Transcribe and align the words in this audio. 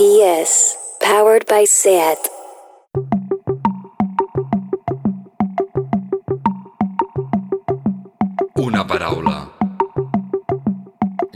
PS, 0.00 0.78
powered 1.02 1.44
by 1.46 1.66
SAT. 1.66 2.16
Una 8.56 8.86
paraula. 8.86 9.52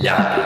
Llapis. 0.00 0.43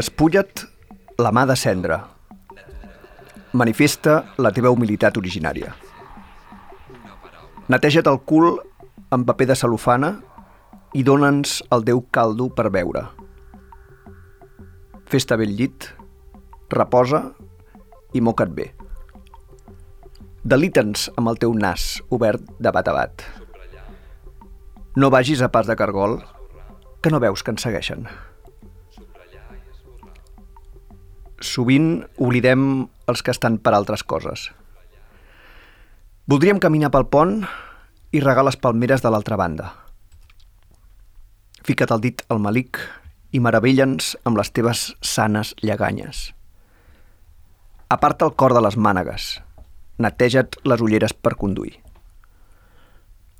Despulla't 0.00 0.62
la 1.20 1.28
mà 1.28 1.42
de 1.44 1.52
cendra. 1.60 1.96
Manifesta 3.52 4.14
la 4.40 4.48
teva 4.56 4.70
humilitat 4.72 5.18
originària. 5.20 5.74
Neteja't 7.68 8.08
el 8.08 8.20
cul 8.30 8.46
amb 9.12 9.26
paper 9.28 9.50
de 9.50 9.56
cel·lofana 9.60 10.10
i 10.96 11.04
dona'ns 11.04 11.58
el 11.76 11.84
Déu 11.90 12.00
caldo 12.16 12.46
per 12.48 12.70
beure. 12.72 13.02
Fes-te 15.12 15.36
bé 15.36 15.50
el 15.50 15.52
llit, 15.58 15.90
reposa 16.72 17.20
i 18.16 18.24
moca't 18.24 18.56
bé. 18.56 18.70
Delita'ns 20.54 21.10
amb 21.18 21.34
el 21.34 21.44
teu 21.44 21.52
nas 21.52 21.90
obert 22.08 22.48
de 22.56 22.72
bat 22.72 22.88
a 22.88 22.96
bat. 23.02 23.28
No 24.96 25.12
vagis 25.12 25.44
a 25.44 25.52
pas 25.52 25.68
de 25.68 25.76
cargol, 25.76 26.22
que 27.02 27.12
no 27.12 27.20
veus 27.20 27.44
que 27.44 27.52
ens 27.52 27.68
segueixen. 27.68 28.08
Sovint 31.40 32.02
oblidem 32.20 32.86
els 33.08 33.22
que 33.24 33.32
estan 33.32 33.56
per 33.58 33.72
altres 33.72 34.04
coses. 34.04 34.50
Voldríem 36.28 36.60
caminar 36.60 36.92
pel 36.92 37.08
pont 37.08 37.38
i 38.12 38.20
regar 38.20 38.44
les 38.44 38.58
palmeres 38.60 39.00
de 39.02 39.10
l'altra 39.10 39.38
banda. 39.40 39.70
Fica't 41.64 41.94
el 41.96 42.02
dit 42.04 42.22
al 42.28 42.42
malic 42.44 42.78
i 43.32 43.40
meravella'ns 43.40 44.14
amb 44.28 44.36
les 44.40 44.52
teves 44.52 44.90
sanes 45.00 45.54
lleganyes. 45.62 46.30
Aparta 47.88 48.28
el 48.28 48.36
cor 48.36 48.54
de 48.54 48.62
les 48.62 48.76
mànegues. 48.76 49.38
Neteja't 49.98 50.60
les 50.64 50.84
ulleres 50.84 51.16
per 51.16 51.34
conduir. 51.40 51.78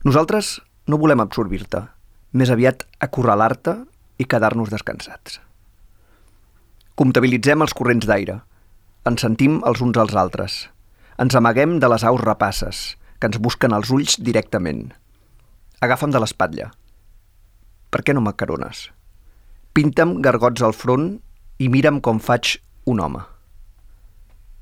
Nosaltres 0.05 0.57
no 0.89 0.99
volem 0.99 1.21
absorbir-te, 1.21 1.85
més 2.33 2.51
aviat 2.51 2.87
acorralar-te 3.05 3.77
i 4.19 4.27
quedar-nos 4.27 4.73
descansats. 4.73 5.41
Comptabilitzem 7.01 7.63
els 7.65 7.73
corrents 7.73 8.05
d'aire. 8.05 8.35
Ens 9.09 9.23
sentim 9.25 9.55
els 9.65 9.81
uns 9.81 9.97
als 9.97 10.13
altres. 10.21 10.57
Ens 11.23 11.33
amaguem 11.39 11.79
de 11.81 11.89
les 11.89 12.03
aus 12.05 12.21
rapasses, 12.21 12.81
que 13.17 13.31
ens 13.31 13.39
busquen 13.41 13.73
els 13.73 13.89
ulls 13.89 14.19
directament. 14.21 14.91
Agafa'm 15.81 16.13
de 16.13 16.21
l'espatlla. 16.21 16.67
Per 17.89 18.03
què 18.05 18.13
no 18.13 18.21
m'acarones? 18.21 18.91
Pinta'm 19.73 20.19
gargots 20.21 20.61
al 20.61 20.77
front 20.77 21.15
i 21.57 21.71
mira'm 21.73 22.03
com 22.05 22.21
faig 22.21 22.59
un 22.85 23.01
home. 23.01 23.25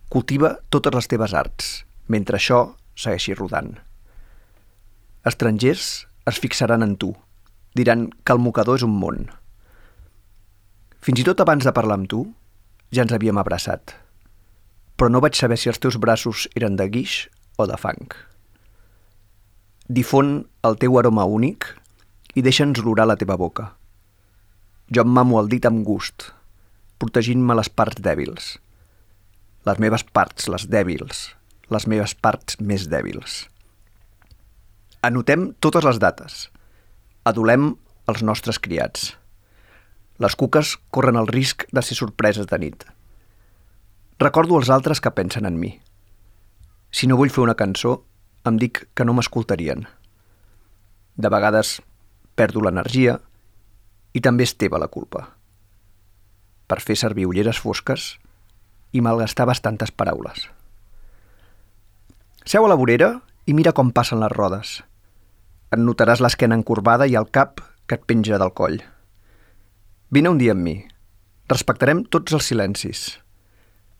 Cultiva 0.07 0.53
totes 0.71 0.95
les 0.95 1.11
teves 1.11 1.35
arts, 1.35 1.73
mentre 2.07 2.39
això 2.39 2.61
segueixi 2.95 3.35
rodant. 3.35 3.75
Estrangers 5.27 5.91
es 6.31 6.39
fixaran 6.39 6.87
en 6.87 6.95
tu. 7.03 7.11
Diran 7.75 8.07
que 8.23 8.39
el 8.39 8.47
mocador 8.47 8.79
és 8.79 8.87
un 8.87 8.95
món. 8.95 9.27
Fins 11.05 11.23
i 11.23 11.27
tot 11.27 11.41
abans 11.41 11.65
de 11.65 11.73
parlar 11.75 11.99
amb 11.99 12.09
tu, 12.11 12.25
ja 12.95 13.05
ens 13.05 13.15
havíem 13.15 13.39
abraçat. 13.39 13.95
Però 14.99 15.11
no 15.13 15.23
vaig 15.23 15.37
saber 15.39 15.59
si 15.61 15.71
els 15.71 15.79
teus 15.79 15.99
braços 16.01 16.47
eren 16.59 16.77
de 16.79 16.89
guix 16.91 17.27
o 17.59 17.67
de 17.71 17.77
fang. 17.79 18.15
Difon 19.89 20.43
el 20.69 20.79
teu 20.81 20.99
aroma 21.01 21.25
únic 21.25 21.71
i 22.35 22.43
deixa'ns 22.45 22.81
olorar 22.83 23.07
la 23.09 23.17
teva 23.21 23.39
boca. 23.41 23.71
Jo 24.93 25.05
em 25.05 25.13
mamo 25.13 25.39
el 25.41 25.51
dit 25.53 25.65
amb 25.69 25.85
gust, 25.85 26.31
protegint-me 27.01 27.57
les 27.57 27.69
parts 27.69 28.01
dèbils. 28.05 28.57
Les 29.69 29.81
meves 29.83 30.05
parts, 30.17 30.49
les 30.49 30.65
dèbils, 30.71 31.23
les 31.69 31.87
meves 31.87 32.15
parts 32.15 32.57
més 32.61 32.89
dèbils. 32.89 33.43
Anotem 35.05 35.53
totes 35.61 35.85
les 35.85 36.01
dates. 36.03 36.49
Adolem 37.29 37.75
els 38.09 38.25
nostres 38.25 38.59
criats. 38.59 39.13
Les 40.19 40.35
cuques 40.35 40.75
corren 40.91 41.19
el 41.21 41.29
risc 41.31 41.65
de 41.71 41.83
ser 41.83 41.95
sorpreses 41.95 42.49
de 42.51 42.59
nit. 42.59 42.85
Recordo 44.19 44.59
els 44.59 44.71
altres 44.75 45.01
que 45.01 45.15
pensen 45.15 45.47
en 45.47 45.59
mi. 45.63 45.77
Si 46.91 47.07
no 47.07 47.19
vull 47.21 47.31
fer 47.31 47.45
una 47.45 47.55
cançó, 47.55 48.01
em 48.49 48.59
dic 48.59 48.89
que 48.99 49.07
no 49.07 49.15
m'escoltarien. 49.15 49.87
De 51.15 51.31
vegades 51.31 51.77
perdo 52.35 52.65
l'energia 52.65 53.19
i 54.15 54.23
també 54.25 54.47
és 54.49 54.57
teva 54.59 54.83
la 54.83 54.91
culpa. 54.91 55.29
Per 56.67 56.81
fer 56.83 56.99
servir 56.99 57.29
ulleres 57.31 57.63
fosques 57.63 58.11
i 58.91 59.03
malgastar 59.05 59.47
bastantes 59.47 59.95
paraules. 59.95 60.49
Seu 62.49 62.67
a 62.67 62.69
la 62.73 62.79
vorera 62.81 63.21
i 63.47 63.55
mira 63.55 63.75
com 63.77 63.95
passen 63.95 64.19
les 64.19 64.35
rodes. 64.35 64.79
Et 65.71 65.79
notaràs 65.79 66.23
l'esquena 66.25 66.57
encorbada 66.59 67.07
i 67.07 67.15
el 67.21 67.31
cap 67.31 67.61
que 67.87 68.01
et 68.01 68.07
penja 68.09 68.41
del 68.41 68.55
coll. 68.57 68.81
Vine 70.11 70.31
un 70.33 70.39
dia 70.41 70.55
amb 70.57 70.65
mi. 70.65 70.79
Respectarem 71.53 71.99
tots 72.09 72.33
els 72.33 72.47
silencis. 72.49 73.01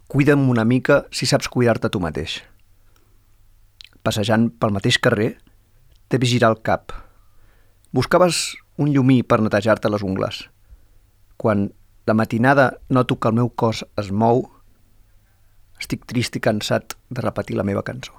Cuida'm 0.09 0.47
una 0.49 0.65
mica 0.65 1.03
si 1.13 1.27
saps 1.29 1.51
cuidar-te 1.53 1.91
tu 1.93 2.01
mateix. 2.01 2.39
Passejant 4.01 4.47
pel 4.57 4.73
mateix 4.73 4.97
carrer, 5.05 5.35
vist 6.09 6.33
girar 6.33 6.55
el 6.55 6.63
cap. 6.65 6.95
Buscaves 7.93 8.57
un 8.81 8.89
llumí 8.95 9.21
per 9.23 9.43
netejar-te 9.45 9.91
les 9.93 10.03
ungles. 10.03 10.47
Quan 11.37 11.75
de 12.09 12.15
matinada 12.17 12.79
noto 12.89 13.19
que 13.21 13.29
el 13.29 13.37
meu 13.37 13.51
cos 13.53 13.85
es 14.01 14.09
mou, 14.09 14.47
estic 15.77 16.09
trist 16.09 16.41
i 16.41 16.41
cansat 16.41 16.97
de 17.11 17.21
repetir 17.21 17.61
la 17.61 17.69
meva 17.69 17.85
cançó. 17.85 18.17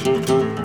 Despoja 0.00 0.59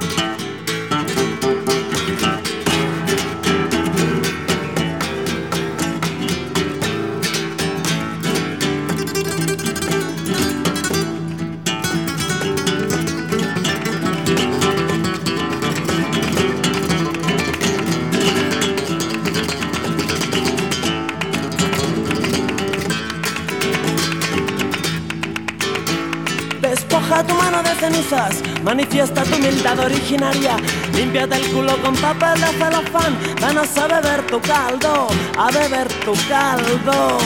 manifiesta 28.63 29.23
tu 29.23 29.35
humildad 29.35 29.79
originaria. 29.79 30.57
Límpiate 30.95 31.35
el 31.35 31.52
culo 31.52 31.75
con 31.81 31.96
papel 31.96 32.40
de 32.40 32.47
celofán, 32.47 33.17
danos 33.41 33.75
a 33.78 33.87
beber 33.87 34.22
tu 34.28 34.40
caldo, 34.41 35.07
a 35.37 35.52
beber 35.52 35.87
tu 36.05 36.13
caldo. 36.29 37.17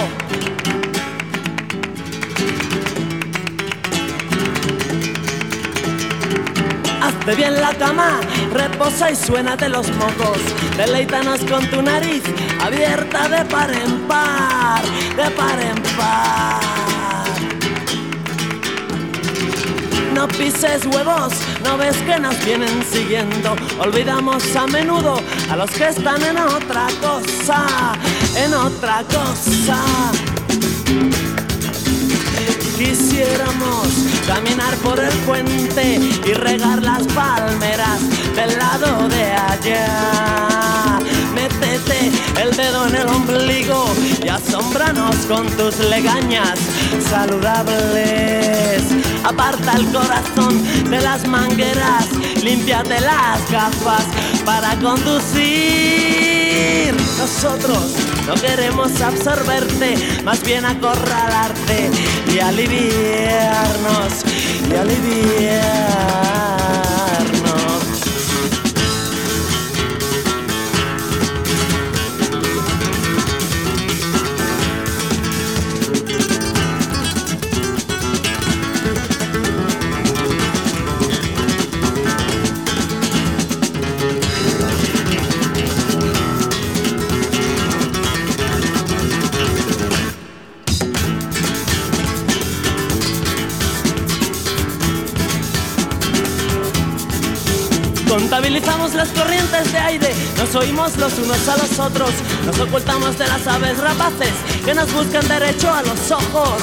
Hazte 7.01 7.35
bien 7.35 7.59
la 7.59 7.73
cama, 7.73 8.19
reposa 8.53 9.11
y 9.11 9.15
suénate 9.15 9.67
los 9.69 9.89
mocos. 9.95 10.39
Deleítanos 10.77 11.41
con 11.41 11.65
tu 11.69 11.81
nariz 11.81 12.23
abierta 12.61 13.27
de 13.27 13.45
par 13.45 13.71
en 13.73 14.07
par, 14.07 14.81
de 15.17 15.29
par 15.31 15.59
en 15.59 15.97
par. 15.97 16.88
No 20.19 20.27
pises 20.27 20.85
huevos, 20.85 21.31
no 21.63 21.77
ves 21.77 21.95
que 21.99 22.19
nos 22.19 22.37
vienen 22.43 22.83
siguiendo. 22.83 23.55
Olvidamos 23.79 24.53
a 24.53 24.67
menudo 24.67 25.17
a 25.49 25.55
los 25.55 25.71
que 25.71 25.87
están 25.87 26.21
en 26.21 26.37
otra 26.37 26.87
cosa, 26.99 27.93
en 28.35 28.53
otra 28.53 29.05
cosa. 29.05 29.81
Quisiéramos 32.77 33.87
caminar 34.27 34.75
por 34.83 34.99
el 34.99 35.13
puente 35.19 36.01
y 36.27 36.33
regar 36.33 36.83
las 36.83 37.07
palmeras 37.07 38.01
del 38.35 38.57
lado 38.57 39.07
de 39.07 39.23
allá. 39.31 40.78
El 42.41 42.55
dedo 42.55 42.87
en 42.87 42.95
el 42.95 43.07
ombligo 43.07 43.85
y 44.23 44.29
asómbranos 44.29 45.15
con 45.27 45.45
tus 45.57 45.77
legañas 45.79 46.57
saludables. 47.09 48.83
Aparta 49.23 49.73
el 49.73 49.85
corazón 49.91 50.63
de 50.89 51.01
las 51.01 51.27
mangueras, 51.27 52.07
límpiate 52.43 53.01
las 53.01 53.51
gafas 53.51 54.05
para 54.45 54.75
conducir. 54.79 56.19
Nosotros 57.17 57.95
no 58.25 58.35
queremos 58.35 59.01
absorberte, 59.01 60.21
más 60.23 60.41
bien 60.43 60.65
acorralarte 60.65 61.89
y 62.33 62.39
aliviarnos 62.39 64.23
y 64.71 64.75
aliviar. 64.75 66.18
Las 98.99 99.09
corrientes 99.11 99.71
de 99.71 99.77
aire, 99.77 100.13
nos 100.35 100.53
oímos 100.55 100.97
los 100.97 101.17
unos 101.19 101.47
a 101.47 101.55
los 101.55 101.79
otros, 101.79 102.09
nos 102.45 102.59
ocultamos 102.59 103.17
de 103.17 103.29
las 103.29 103.47
aves 103.47 103.77
rapaces 103.77 104.33
que 104.65 104.75
nos 104.75 104.91
buscan 104.91 105.25
derecho 105.25 105.73
a 105.73 105.81
los 105.83 106.11
ojos, 106.11 106.61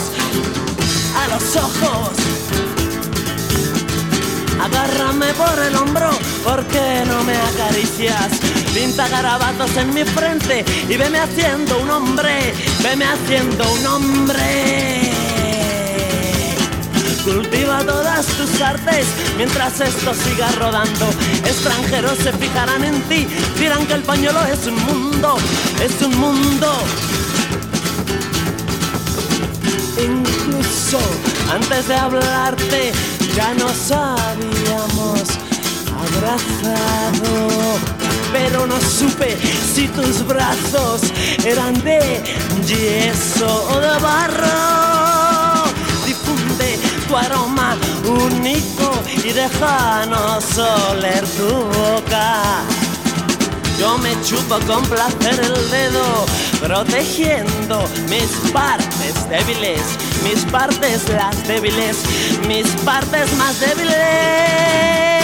a 1.16 1.28
los 1.28 1.56
ojos. 1.56 2.10
Agárrame 4.62 5.32
por 5.32 5.58
el 5.62 5.76
hombro, 5.76 6.10
porque 6.44 7.04
no 7.06 7.24
me 7.24 7.36
acaricias? 7.36 8.28
Pinta 8.74 9.08
garabatos 9.08 9.74
en 9.78 9.94
mi 9.94 10.04
frente 10.04 10.62
y 10.90 10.94
veme 10.94 11.18
haciendo 11.18 11.78
un 11.78 11.88
hombre, 11.90 12.52
veme 12.82 13.06
haciendo 13.06 13.64
un 13.72 13.86
hombre. 13.86 14.95
Cultiva 17.26 17.80
todas 17.84 18.24
tus 18.24 18.60
artes 18.60 19.08
mientras 19.36 19.80
esto 19.80 20.14
siga 20.14 20.48
rodando. 20.60 21.06
Extranjeros 21.44 22.18
se 22.18 22.30
fijarán 22.30 22.84
en 22.84 23.02
ti, 23.08 23.26
dirán 23.58 23.84
que 23.84 23.94
el 23.94 24.02
pañuelo 24.02 24.38
es 24.44 24.64
un 24.68 24.76
mundo, 24.84 25.36
es 25.84 26.00
un 26.02 26.16
mundo. 26.16 26.72
Incluso 30.00 31.00
antes 31.52 31.88
de 31.88 31.96
hablarte 31.96 32.92
ya 33.34 33.54
nos 33.54 33.90
habíamos 33.90 35.22
abrazado. 35.98 37.56
Pero 38.32 38.68
no 38.68 38.80
supe 38.80 39.36
si 39.74 39.88
tus 39.88 40.24
brazos 40.24 41.00
eran 41.44 41.74
de 41.82 42.22
yeso 42.66 43.68
y 49.26 49.32
déjanos 49.32 50.44
oler 50.90 51.24
tu 51.36 51.48
boca. 51.48 52.62
Yo 53.78 53.98
me 53.98 54.14
chupo 54.22 54.58
con 54.66 54.84
placer 54.84 55.40
el 55.40 55.70
dedo, 55.70 56.26
protegiendo 56.60 57.84
mis 58.08 58.50
partes 58.52 59.28
débiles, 59.28 59.82
mis 60.22 60.44
partes 60.52 61.08
las 61.08 61.46
débiles, 61.48 61.98
mis 62.46 62.68
partes 62.84 63.32
más 63.36 63.58
débiles. 63.58 65.15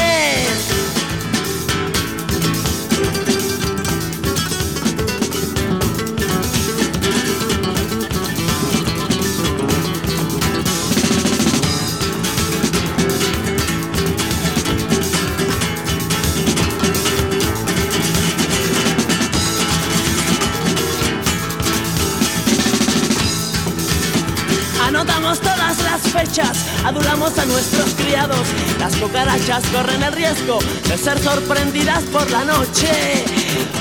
Adulamos 26.84 27.36
a 27.38 27.44
nuestros 27.46 27.94
criados. 27.94 28.46
Las 28.78 28.94
cucarachas 28.96 29.64
corren 29.72 30.02
el 30.02 30.12
riesgo 30.12 30.58
de 30.88 30.96
ser 30.96 31.19
sorprendidas 31.19 32.04
por 32.04 32.30
la 32.30 32.44
noche, 32.44 33.24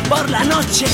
por 0.09 0.29
la 0.29 0.43
noche. 0.43 0.85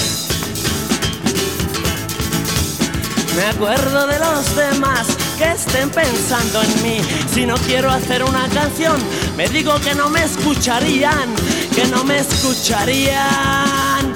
Me 3.36 3.46
acuerdo 3.46 4.08
de 4.08 4.20
los 4.20 4.56
demás 4.56 5.08
que 5.38 5.52
estén 5.52 5.90
pensando 5.90 6.62
en 6.62 6.84
mí. 6.84 7.00
Si 7.34 7.46
no 7.46 7.56
quiero 7.56 7.90
hacer 7.92 8.24
una 8.24 8.48
canción, 8.50 8.98
me 9.38 9.48
digo 9.48 9.80
que 9.80 9.96
no 9.96 10.10
me 10.10 10.24
escucharían, 10.24 11.34
que 11.74 11.88
no 11.88 12.04
me 12.04 12.20
escucharían. 12.20 14.14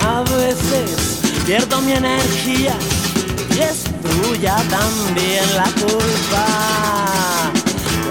A 0.00 0.22
veces 0.22 1.20
pierdo 1.46 1.80
mi 1.80 1.92
energía 1.92 2.74
y 3.56 3.60
tuya 4.26 4.56
también 4.68 5.44
la 5.56 5.64
culpa 5.80 6.46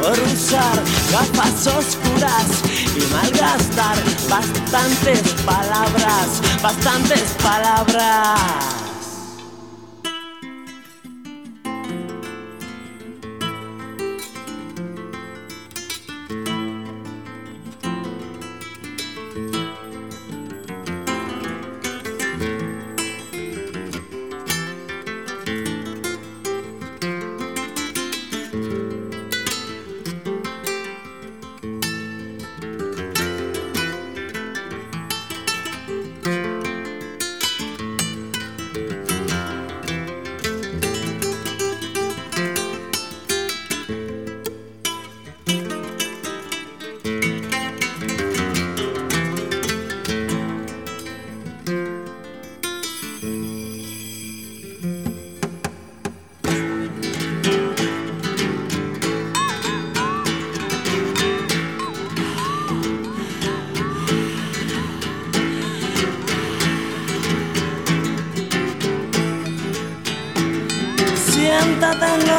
por 0.01 0.19
usar 0.19 0.83
gafas 1.11 1.67
oscuras 1.67 2.47
y 2.95 3.13
malgastar 3.13 3.97
bastantes 4.29 5.21
palabras, 5.45 6.41
bastantes 6.61 7.35
palabras. 7.41 8.74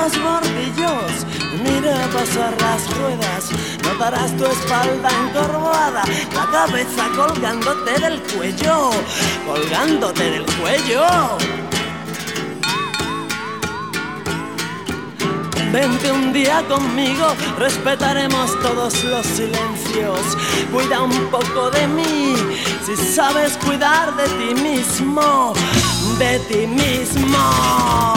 Los 0.06 0.22
bordillos, 0.22 1.26
mira 1.64 2.08
pasar 2.12 2.54
las 2.60 2.96
ruedas, 2.96 3.50
notarás 3.82 4.36
tu 4.36 4.44
espalda 4.44 5.08
encorvada, 5.24 6.04
la 6.32 6.46
cabeza 6.52 7.08
colgándote 7.16 7.98
del 8.00 8.22
cuello, 8.22 8.90
colgándote 9.44 10.30
del 10.30 10.46
cuello. 10.60 11.06
Vente 15.72 16.12
un 16.12 16.32
día 16.32 16.62
conmigo, 16.68 17.34
respetaremos 17.58 18.50
todos 18.62 19.02
los 19.04 19.26
silencios. 19.26 20.20
Cuida 20.72 21.02
un 21.02 21.30
poco 21.30 21.70
de 21.70 21.86
mí, 21.88 22.34
si 22.84 22.96
sabes 22.96 23.56
cuidar 23.56 24.14
de 24.14 24.28
ti 24.28 24.62
mismo, 24.62 25.52
de 26.18 26.38
ti 26.48 26.66
mismo. 26.68 28.15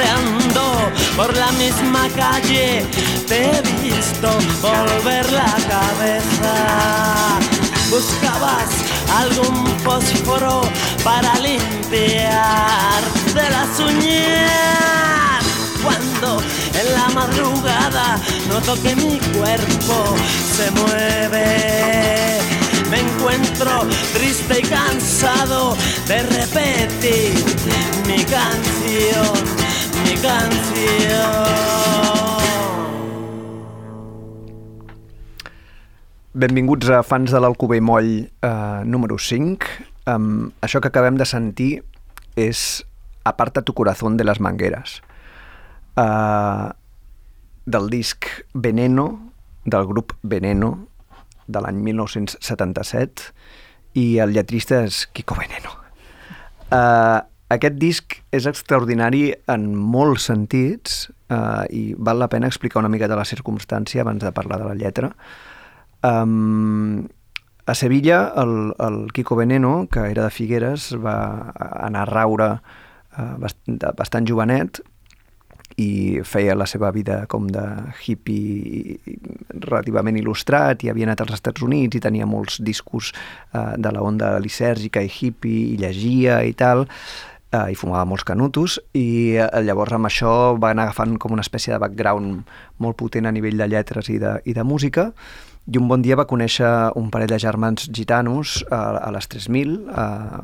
Paseando 0.00 0.90
por 1.14 1.36
la 1.36 1.52
misma 1.52 2.08
calle 2.16 2.86
te 3.28 3.50
he 3.50 3.60
visto 3.82 4.30
volver 4.62 5.30
la 5.30 5.54
cabeza. 5.68 7.38
Buscabas 7.90 8.70
algún 9.18 9.66
fósforo 9.80 10.62
para 11.04 11.34
limpiar 11.40 13.02
de 13.34 13.50
las 13.50 13.78
uñas. 13.78 15.44
Cuando 15.82 16.42
en 16.80 16.92
la 16.94 17.08
madrugada 17.10 18.18
noto 18.48 18.80
que 18.82 18.96
mi 18.96 19.18
cuerpo 19.18 20.14
se 20.56 20.70
mueve. 20.70 22.40
Me 22.90 23.00
encuentro 23.00 23.86
triste 24.14 24.60
y 24.60 24.62
cansado 24.62 25.76
de 26.08 26.22
repetir 26.22 27.34
mi 28.06 28.24
canción, 28.24 29.59
mi 30.10 30.20
canción. 30.20 31.30
Benvinguts 36.32 36.88
a 36.90 37.02
fans 37.02 37.30
de 37.30 37.40
l'Alcover 37.40 37.80
Moll 37.82 38.30
eh, 38.42 38.82
número 38.84 39.18
5. 39.18 39.66
Um, 40.10 40.50
això 40.62 40.80
que 40.80 40.88
acabem 40.90 41.18
de 41.18 41.26
sentir 41.28 41.82
és 42.38 42.82
Aparta 43.22 43.60
tu 43.62 43.74
corazón 43.76 44.16
de 44.16 44.24
les 44.24 44.40
mangueres. 44.40 45.02
Uh, 46.00 46.72
del 47.66 47.90
disc 47.92 48.24
Veneno, 48.54 49.32
del 49.66 49.84
grup 49.86 50.14
Veneno, 50.22 50.88
de 51.46 51.60
l'any 51.60 51.82
1977, 51.84 53.34
i 54.00 54.06
el 54.24 54.32
lletrista 54.32 54.80
és 54.86 55.04
Kiko 55.12 55.36
Veneno. 55.36 55.76
Uh, 56.72 57.20
aquest 57.50 57.78
disc 57.82 58.14
és 58.30 58.46
extraordinari 58.46 59.24
en 59.50 59.70
molts 59.74 60.28
sentits 60.30 61.08
uh, 61.34 61.66
i 61.66 61.96
val 61.98 62.20
la 62.22 62.28
pena 62.30 62.50
explicar 62.50 62.82
una 62.82 62.90
mica 62.92 63.08
de 63.10 63.18
la 63.18 63.26
circumstància 63.26 64.04
abans 64.04 64.22
de 64.22 64.30
parlar 64.32 64.60
de 64.62 64.68
la 64.68 64.76
lletra. 64.78 65.10
Um, 66.06 67.08
a 67.66 67.74
Sevilla, 67.74 68.32
el, 68.40 68.72
el 68.78 69.00
Kiko 69.12 69.36
Veneno, 69.36 69.88
que 69.90 70.06
era 70.10 70.28
de 70.28 70.30
Figueres, 70.30 70.92
va 70.94 71.52
anar 71.58 72.06
a 72.06 72.10
raure 72.10 72.48
uh, 72.54 73.34
bastant, 73.42 73.82
bastant 73.98 74.30
jovenet 74.30 74.80
i 75.80 76.20
feia 76.26 76.56
la 76.58 76.66
seva 76.66 76.90
vida 76.92 77.22
com 77.30 77.46
de 77.50 77.62
hippie 78.04 78.98
relativament 79.64 80.18
il·lustrat 80.18 80.82
i 80.84 80.90
havia 80.90 81.06
anat 81.08 81.22
als 81.24 81.36
Estats 81.38 81.62
Units 81.64 81.96
i 81.96 82.02
tenia 82.02 82.26
molts 82.28 82.58
discos 82.62 83.12
uh, 83.14 83.74
de 83.78 83.92
la 83.94 84.02
onda 84.02 84.36
lisèrgica 84.42 85.02
i 85.02 85.10
hippie 85.10 85.74
i 85.74 85.78
llegia 85.80 86.42
i 86.46 86.54
tal 86.58 86.86
uh, 87.52 87.68
i 87.70 87.76
fumava 87.78 88.06
molts 88.08 88.24
canutos 88.28 88.78
i 88.96 89.36
uh, 89.38 89.60
llavors 89.64 89.94
amb 89.96 90.08
això 90.10 90.32
va 90.60 90.72
anar 90.74 90.88
agafant 90.88 91.18
com 91.18 91.36
una 91.36 91.44
espècie 91.46 91.74
de 91.74 91.80
background 91.82 92.42
molt 92.78 92.98
potent 93.00 93.26
a 93.26 93.34
nivell 93.34 93.60
de 93.60 93.68
lletres 93.70 94.10
i 94.10 94.18
de, 94.22 94.38
i 94.44 94.56
de 94.56 94.64
música 94.64 95.10
i 95.70 95.78
un 95.78 95.88
bon 95.90 96.02
dia 96.02 96.16
va 96.18 96.26
conèixer 96.30 96.68
un 96.98 97.10
parell 97.14 97.30
de 97.30 97.38
germans 97.38 97.90
gitanos 97.94 98.60
a, 98.70 98.80
a 98.98 99.10
les 99.14 99.28
3.000, 99.30 99.76
a, 99.92 100.42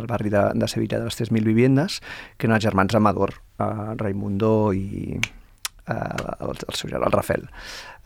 al 0.00 0.08
barri 0.10 0.32
de, 0.32 0.42
de 0.54 0.68
Sevilla 0.68 0.98
de 0.98 1.06
les 1.08 1.20
3.000 1.20 1.46
viviendes, 1.46 2.00
que 2.36 2.48
eren 2.48 2.58
els 2.58 2.66
germans 2.66 2.96
Amador, 2.98 3.36
uh, 3.62 3.94
Raimundo 4.00 4.72
i 4.76 5.16
uh, 5.16 5.94
el, 5.94 6.52
el 6.52 6.76
seu 6.76 6.92
el 6.92 7.14
Rafel, 7.14 7.46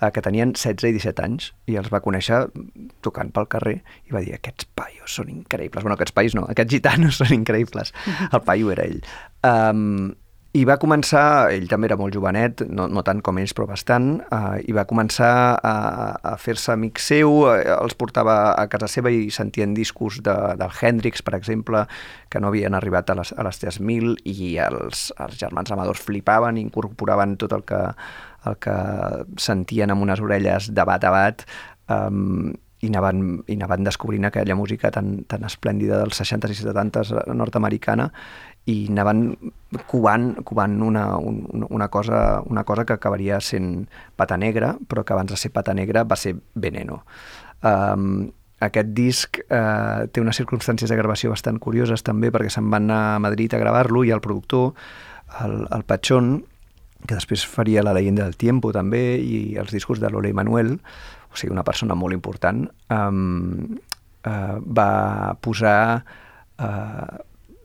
uh, 0.00 0.10
que 0.14 0.24
tenien 0.24 0.54
16 0.54 0.90
i 0.90 0.98
17 0.98 1.24
anys, 1.26 1.52
i 1.70 1.78
els 1.80 1.90
va 1.92 2.02
conèixer 2.04 2.44
tocant 3.04 3.32
pel 3.34 3.48
carrer 3.52 3.78
i 4.08 4.16
va 4.16 4.24
dir, 4.24 4.34
aquests 4.36 4.68
paios 4.76 5.20
són 5.20 5.30
increïbles. 5.32 5.84
Bueno, 5.84 5.98
aquests 5.98 6.16
paios 6.16 6.36
no, 6.38 6.48
aquests 6.50 6.78
gitanos 6.78 7.18
són 7.22 7.34
increïbles. 7.36 7.94
El 8.30 8.44
paio 8.46 8.74
era 8.74 8.86
ell. 8.88 9.00
Um, 9.44 10.12
i 10.54 10.60
va 10.62 10.76
començar, 10.78 11.50
ell 11.50 11.64
també 11.66 11.88
era 11.88 11.96
molt 11.98 12.14
jovenet, 12.14 12.60
no, 12.70 12.84
no 12.86 13.02
tant 13.02 13.18
com 13.26 13.40
ells, 13.42 13.50
però 13.58 13.64
bastant, 13.66 14.20
eh, 14.22 14.60
i 14.70 14.74
va 14.76 14.84
començar 14.86 15.30
a, 15.58 15.72
a 16.14 16.34
fer-se 16.38 16.70
amic 16.70 17.00
seu, 17.02 17.40
eh, 17.50 17.64
els 17.74 17.96
portava 17.98 18.36
a 18.52 18.68
casa 18.70 18.86
seva 18.92 19.10
i 19.10 19.32
sentien 19.34 19.74
discos 19.74 20.20
de, 20.22 20.36
del 20.60 20.76
Hendrix, 20.78 21.24
per 21.26 21.34
exemple, 21.40 21.82
que 22.30 22.38
no 22.38 22.52
havien 22.52 22.78
arribat 22.78 23.10
a 23.10 23.18
les, 23.18 23.34
a 23.34 23.48
les 23.48 23.58
3.000 23.64 24.14
i 24.30 24.52
els, 24.62 25.08
els 25.26 25.42
germans 25.42 25.74
amadors 25.74 26.06
flipaven, 26.06 26.62
incorporaven 26.62 27.34
tot 27.42 27.58
el 27.58 27.66
que, 27.66 27.82
el 28.46 28.58
que 28.62 28.76
sentien 29.40 29.92
amb 29.92 30.04
unes 30.04 30.20
orelles 30.20 30.70
de 30.74 30.84
bat 30.88 31.04
a 31.04 31.12
bat, 31.14 31.46
um, 31.88 32.52
i 32.84 32.90
anaven, 32.92 33.22
i 33.48 33.56
anaven 33.56 33.86
descobrint 33.86 34.28
aquella 34.28 34.56
música 34.58 34.90
tan, 34.92 35.22
tan 35.30 35.44
esplèndida 35.48 36.00
dels 36.02 36.20
60s 36.20 36.52
i 36.52 36.66
70s 36.66 37.14
nord-americana 37.32 38.10
i 38.70 38.76
anaven 38.88 39.26
cubant, 39.90 40.30
cubant 40.44 40.78
una, 40.84 41.06
un, 41.16 41.66
una, 41.68 41.88
cosa, 41.88 42.40
una 42.48 42.64
cosa 42.64 42.84
que 42.84 42.96
acabaria 42.96 43.40
sent 43.40 43.88
pata 44.16 44.38
negra, 44.40 44.74
però 44.88 45.04
que 45.04 45.12
abans 45.12 45.32
de 45.32 45.40
ser 45.40 45.52
pata 45.52 45.74
negra 45.74 46.04
va 46.04 46.16
ser 46.16 46.34
veneno. 46.54 47.02
Um, 47.64 48.30
aquest 48.64 48.94
disc 48.96 49.40
uh, 49.44 50.06
té 50.08 50.22
unes 50.22 50.38
circumstàncies 50.40 50.88
de 50.88 50.96
gravació 50.96 51.32
bastant 51.34 51.60
curioses 51.60 52.04
també 52.06 52.30
perquè 52.32 52.52
se'n 52.52 52.70
van 52.72 52.88
anar 52.88 53.16
a 53.16 53.20
Madrid 53.20 53.52
a 53.52 53.60
gravar-lo 53.60 54.04
i 54.04 54.12
el 54.14 54.24
productor, 54.24 54.72
el, 55.44 55.64
el 55.74 55.84
Pachón, 55.84 56.38
que 57.04 57.16
després 57.16 57.44
faria 57.46 57.84
La 57.84 57.94
leyenda 57.96 58.24
del 58.24 58.36
tiempo 58.40 58.72
també 58.72 59.18
i 59.20 59.56
els 59.60 59.72
discos 59.74 60.00
de 60.00 60.10
Lola 60.10 60.30
i 60.30 60.36
Manuel, 60.36 60.78
o 61.30 61.36
sigui, 61.36 61.52
una 61.52 61.66
persona 61.66 61.96
molt 61.98 62.16
important, 62.16 62.64
um, 62.94 63.76
uh, 64.24 64.56
va 64.64 65.34
posar 65.44 65.78
uh, 66.00 67.16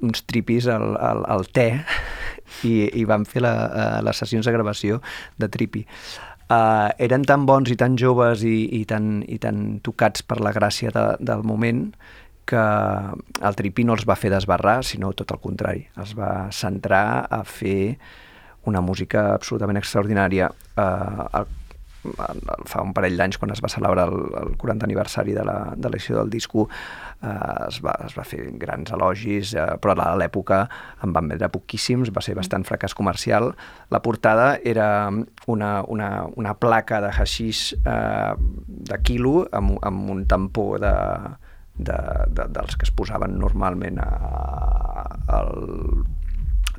uns 0.01 0.24
tripis 0.27 0.67
al, 0.72 0.96
al, 0.96 1.24
al 1.27 1.46
te 1.55 1.69
i, 2.69 2.89
i 3.00 3.05
vam 3.08 3.27
fer 3.29 3.43
la, 3.46 3.53
uh, 3.67 4.00
les 4.05 4.19
sessions 4.19 4.48
de 4.48 4.55
gravació 4.55 5.00
de 5.39 5.51
tripi. 5.51 5.86
Uh, 6.50 6.89
eren 6.98 7.27
tan 7.29 7.46
bons 7.46 7.69
i 7.69 7.77
tan 7.77 7.93
joves 8.00 8.41
i, 8.41 8.63
i, 8.79 8.81
tan, 8.89 9.19
i 9.29 9.38
tan 9.38 9.77
tocats 9.86 10.25
per 10.25 10.39
la 10.41 10.53
gràcia 10.55 10.89
de, 10.96 11.05
del 11.22 11.46
moment 11.46 11.91
que 12.50 12.63
el 13.46 13.58
tripi 13.60 13.86
no 13.86 13.93
els 13.93 14.08
va 14.10 14.17
fer 14.17 14.31
desbarrar, 14.34 14.79
sinó 14.81 15.12
tot 15.13 15.29
el 15.36 15.41
contrari. 15.43 15.84
Els 16.01 16.15
va 16.17 16.50
centrar 16.55 17.27
a 17.29 17.43
fer 17.46 18.00
una 18.69 18.83
música 18.85 19.33
absolutament 19.35 19.81
extraordinària. 19.81 20.51
Uh, 20.77 21.43
el 22.05 22.65
fa 22.69 22.81
un 22.83 22.93
parell 22.95 23.17
d'anys 23.19 23.38
quan 23.39 23.51
es 23.51 23.61
va 23.63 23.71
celebrar 23.71 24.05
el, 24.07 24.21
el 24.39 24.53
40 24.59 24.88
aniversari 24.88 25.33
de 25.35 25.43
l'elecció 25.43 26.15
de 26.15 26.21
del 26.21 26.29
disco 26.31 26.67
eh, 26.69 27.27
es, 27.67 27.79
va, 27.83 27.95
es 28.05 28.15
va 28.17 28.23
fer 28.27 28.45
grans 28.61 28.93
elogis 28.95 29.53
eh, 29.55 29.65
però 29.81 29.95
a 29.99 30.13
l'època 30.19 30.61
en 31.03 31.13
van 31.15 31.27
vendre 31.31 31.51
poquíssims 31.51 32.13
va 32.15 32.23
ser 32.23 32.38
bastant 32.39 32.63
fracàs 32.67 32.95
comercial 32.95 33.51
la 33.91 34.01
portada 34.05 34.53
era 34.63 35.09
una, 35.47 35.71
una, 35.88 36.09
una 36.35 36.55
placa 36.55 37.01
de 37.03 37.11
haixís 37.11 37.73
eh, 37.83 38.33
de 38.39 39.01
quilo 39.03 39.43
amb, 39.51 39.77
amb 39.83 40.15
un 40.15 40.25
tampó 40.27 40.71
de, 40.79 40.95
de, 41.79 41.99
de, 42.27 42.47
dels 42.55 42.75
que 42.75 42.88
es 42.88 42.95
posaven 42.95 43.38
normalment 43.39 43.99
a, 44.03 44.09
al, 45.39 45.53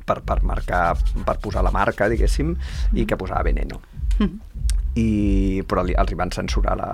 per, 0.05 0.21
per 0.25 0.41
marcar, 0.43 0.97
per 1.25 1.37
posar 1.43 1.63
la 1.63 1.71
marca, 1.71 2.09
diguéssim, 2.11 2.55
i 2.93 3.05
que 3.05 3.17
posava 3.19 3.43
veneno. 3.49 3.81
Mm 4.19 4.25
-hmm 4.25 4.51
i, 4.99 5.63
però 5.67 5.83
li, 5.85 5.95
els 5.97 6.11
hi 6.11 6.17
van 6.19 6.31
censurar 6.33 6.75
la, 6.79 6.91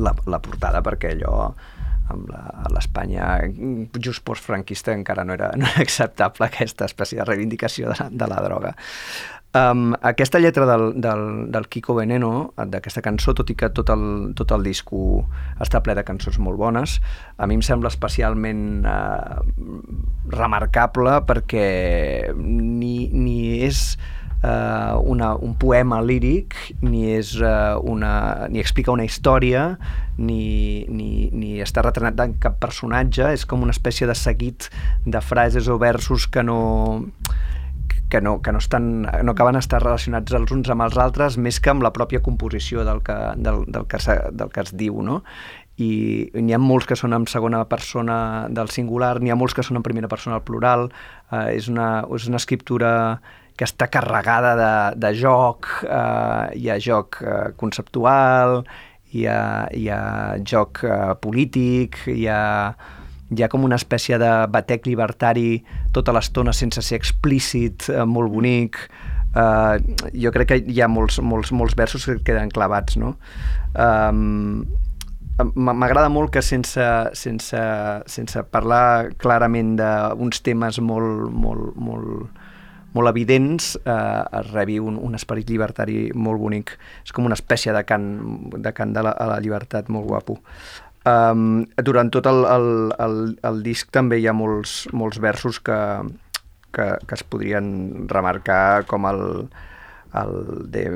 la, 0.00 0.12
la 0.24 0.40
portada 0.40 0.82
perquè 0.84 1.12
allò 1.16 1.50
amb 2.06 2.30
l'Espanya 2.70 3.40
just 3.98 4.22
postfranquista 4.22 4.94
encara 4.94 5.24
no 5.26 5.34
era, 5.34 5.50
no 5.58 5.66
era 5.66 5.82
acceptable 5.82 6.46
aquesta 6.46 6.86
espècie 6.86 7.18
de 7.18 7.26
reivindicació 7.26 7.90
de 7.90 7.98
la, 7.98 8.08
de 8.12 8.28
la 8.30 8.42
droga. 8.44 8.74
Um, 9.56 9.94
aquesta 10.02 10.40
lletra 10.42 10.66
del, 10.66 11.00
del, 11.00 11.22
del 11.54 11.68
Kiko 11.70 11.94
Veneno, 11.96 12.52
d'aquesta 12.58 13.00
cançó, 13.04 13.32
tot 13.36 13.48
i 13.52 13.56
que 13.56 13.70
tot 13.72 13.88
el, 13.94 14.02
tot 14.36 14.52
el 14.52 14.66
disco 14.66 14.98
està 15.62 15.80
ple 15.84 15.94
de 15.96 16.04
cançons 16.04 16.36
molt 16.42 16.58
bones, 16.60 16.98
a 17.38 17.48
mi 17.48 17.56
em 17.56 17.62
sembla 17.64 17.92
especialment 17.92 18.84
uh, 18.84 19.40
remarcable 20.34 21.20
perquè 21.30 21.66
ni, 22.36 23.08
ni 23.14 23.38
és 23.64 23.96
eh, 24.42 24.94
una, 25.02 25.34
un 25.36 25.54
poema 25.58 26.00
líric, 26.02 26.54
ni, 26.82 27.06
és, 27.14 27.34
eh, 27.40 27.76
una, 27.82 28.46
ni 28.50 28.60
explica 28.60 28.92
una 28.92 29.04
història, 29.04 29.76
ni, 30.18 30.84
ni, 30.88 31.28
ni 31.32 31.60
està 31.64 31.84
retratat 31.84 32.26
en 32.26 32.36
cap 32.42 32.58
personatge, 32.62 33.30
és 33.32 33.46
com 33.48 33.64
una 33.64 33.74
espècie 33.74 34.08
de 34.08 34.16
seguit 34.18 34.68
de 35.06 35.22
frases 35.24 35.68
o 35.68 35.78
versos 35.82 36.26
que 36.28 36.44
no 36.46 36.60
que 38.08 38.20
no, 38.20 38.40
que 38.42 38.52
no, 38.52 38.58
estan, 38.58 39.02
no 39.02 39.32
acaben 39.32 39.58
estar 39.58 39.82
relacionats 39.82 40.34
els 40.38 40.52
uns 40.54 40.70
amb 40.70 40.86
els 40.86 40.96
altres 41.02 41.38
més 41.42 41.58
que 41.60 41.72
amb 41.72 41.82
la 41.82 41.92
pròpia 41.94 42.22
composició 42.22 42.84
del 42.86 43.02
que, 43.06 43.16
del, 43.36 43.64
del 43.66 43.86
que, 43.90 44.00
del 44.32 44.52
que 44.52 44.62
es 44.62 44.74
diu, 44.76 45.02
no? 45.02 45.22
i 45.76 46.30
n'hi 46.32 46.54
ha 46.56 46.60
molts 46.60 46.86
que 46.88 46.96
són 46.96 47.12
en 47.12 47.26
segona 47.28 47.60
persona 47.68 48.18
del 48.48 48.70
singular, 48.72 49.18
n'hi 49.20 49.32
ha 49.32 49.36
molts 49.36 49.54
que 49.56 49.64
són 49.66 49.76
en 49.76 49.84
primera 49.84 50.08
persona 50.08 50.38
al 50.38 50.44
plural, 50.46 50.88
eh, 51.30 51.52
és, 51.56 51.68
una, 51.68 52.06
és 52.16 52.28
una 52.30 52.40
escriptura 52.40 52.92
que 53.56 53.64
està 53.64 53.88
carregada 53.92 54.54
de, 54.56 54.72
de 55.04 55.12
joc, 55.20 55.68
eh, 55.84 56.56
hi 56.56 56.70
ha 56.72 56.78
joc 56.80 57.20
eh, 57.22 57.52
conceptual, 57.60 58.62
hi 59.12 59.26
ha, 59.28 59.40
hi 59.72 59.88
ha 59.92 60.02
joc 60.44 60.82
eh, 60.84 61.12
polític, 61.20 62.00
hi 62.12 62.26
ha, 62.32 62.40
hi 63.34 63.42
ha 63.42 63.50
com 63.50 63.64
una 63.66 63.78
espècie 63.80 64.18
de 64.22 64.30
batec 64.52 64.86
llibertari 64.86 65.60
tota 65.94 66.14
l'estona 66.14 66.54
sense 66.54 66.82
ser 66.82 66.98
explícit, 67.00 67.88
eh, 67.90 68.04
molt 68.06 68.32
bonic. 68.32 68.78
Uh, 69.36 69.76
jo 70.16 70.30
crec 70.32 70.48
que 70.48 70.56
hi 70.64 70.78
ha 70.80 70.86
molts, 70.88 71.18
molts, 71.20 71.50
molts 71.52 71.74
versos 71.76 72.06
que 72.08 72.16
queden 72.24 72.48
clavats, 72.48 72.96
no? 72.96 73.16
Um, 73.76 74.64
M'agrada 75.36 76.08
molt 76.08 76.30
que 76.32 76.40
sense, 76.40 76.80
sense, 77.12 77.58
sense 78.08 78.42
parlar 78.48 79.10
clarament 79.20 79.74
d'uns 79.76 80.40
temes 80.40 80.78
molt, 80.80 81.26
molt, 81.28 81.74
molt, 81.76 82.38
molt 82.96 83.10
evidents 83.10 83.74
eh, 83.76 84.38
es 84.40 84.48
rebi 84.54 84.78
un, 84.80 84.96
un 84.96 85.18
esperit 85.18 85.52
llibertari 85.52 86.06
molt 86.16 86.40
bonic. 86.40 86.72
És 87.04 87.12
com 87.12 87.28
una 87.28 87.36
espècie 87.36 87.74
de 87.76 87.84
cant 87.84 88.08
de, 88.56 88.72
cant 88.72 88.96
de 88.96 89.04
la, 89.04 89.12
a 89.12 89.28
la 89.34 89.36
llibertat 89.44 89.92
molt 89.92 90.08
guapo. 90.08 90.38
Um, 91.06 91.66
durant 91.86 92.10
tot 92.10 92.26
el, 92.26 92.42
el, 92.50 92.68
el, 92.98 93.18
el 93.46 93.62
disc 93.62 93.92
també 93.94 94.18
hi 94.18 94.26
ha 94.26 94.34
molts, 94.34 94.88
molts 94.90 95.20
versos 95.22 95.60
que, 95.62 95.78
que, 96.74 96.86
que 96.98 97.14
es 97.14 97.22
podrien 97.22 98.08
remarcar 98.10 98.86
com 98.90 99.06
el, 99.10 99.26
el 100.18 100.38
de 100.74 100.86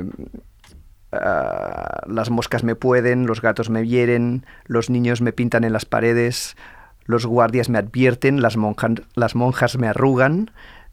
Uh, 1.11 2.09
las 2.09 2.29
moscas 2.29 2.63
me 2.63 2.75
pueden, 2.75 3.27
los 3.27 3.41
gatos 3.41 3.69
me 3.69 3.85
hieren, 3.85 4.45
los 4.65 4.89
niños 4.89 5.19
me 5.21 5.33
pintan 5.33 5.65
en 5.65 5.73
las 5.73 5.83
paredes, 5.83 6.55
los 7.03 7.25
guardias 7.25 7.67
me 7.67 7.79
advierten, 7.79 8.41
las, 8.41 8.55
monjas, 8.55 9.01
las 9.15 9.35
monjas 9.35 9.77
me 9.77 9.89
arrugan, 9.89 10.51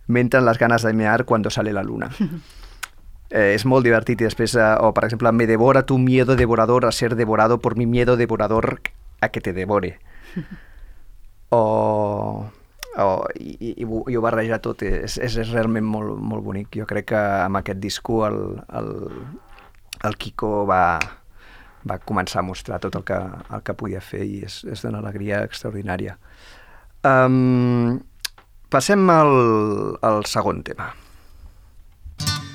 me 0.09 0.19
entran 0.19 0.45
las 0.45 0.59
ganas 0.59 0.83
de 0.83 0.93
mear 0.93 1.25
cuando 1.25 1.51
sale 1.51 1.73
la 1.73 1.85
luna. 1.85 2.11
eh, 3.31 3.55
és 3.55 3.65
molt 3.69 3.87
divertit 3.87 4.21
i 4.21 4.27
després, 4.27 4.57
eh, 4.59 4.75
o 4.83 4.93
per 4.97 5.05
exemple, 5.07 5.31
me 5.33 5.47
devora 5.47 5.85
tu 5.87 5.99
miedo 5.99 6.35
devorador 6.35 6.87
a 6.87 6.93
ser 6.93 7.15
devorado 7.15 7.61
por 7.61 7.77
mi 7.77 7.87
miedo 7.87 8.17
devorador 8.17 8.81
a 9.21 9.29
que 9.29 9.41
te 9.41 9.53
devore. 9.53 9.99
o, 11.51 11.63
o 12.97 13.07
i, 13.35 13.57
i, 13.59 13.75
i, 13.83 13.85
ho, 13.85 14.03
i 14.11 14.17
ho 14.17 14.25
barreja 14.25 14.61
tot, 14.63 14.83
és, 14.87 15.19
és, 15.19 15.39
és 15.43 15.53
realment 15.53 15.87
molt, 15.87 16.17
molt 16.19 16.45
bonic. 16.45 16.73
Jo 16.81 16.89
crec 16.89 17.11
que 17.13 17.23
amb 17.45 17.61
aquest 17.61 17.81
disco 17.83 18.25
el, 18.29 18.41
el, 18.81 18.93
el 20.09 20.19
Kiko 20.21 20.67
va, 20.69 20.99
va 21.89 21.99
començar 22.05 22.43
a 22.43 22.47
mostrar 22.47 22.81
tot 22.83 22.99
el 22.99 23.07
que, 23.09 23.19
el 23.19 23.65
que 23.65 23.77
podia 23.79 24.03
fer 24.05 24.25
i 24.27 24.43
és, 24.49 24.63
és 24.69 24.85
d'una 24.85 25.03
alegria 25.03 25.43
extraordinària. 25.47 26.19
Um, 27.07 27.99
passem 28.71 29.07
al, 29.11 29.35
al 30.03 30.25
segon 30.27 30.65
tema. 30.67 30.93
El 32.19 32.48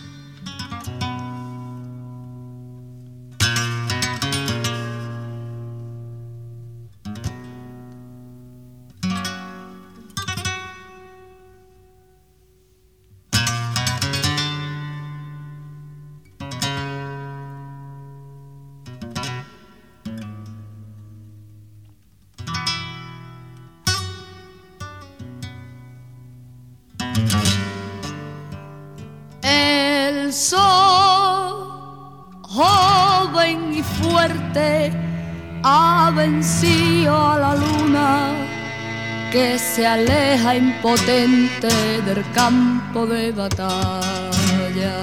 aleja 40.83 41.23
impotente 41.23 42.01
del 42.05 42.23
campo 42.33 43.05
de 43.05 43.31
batalla. 43.31 44.95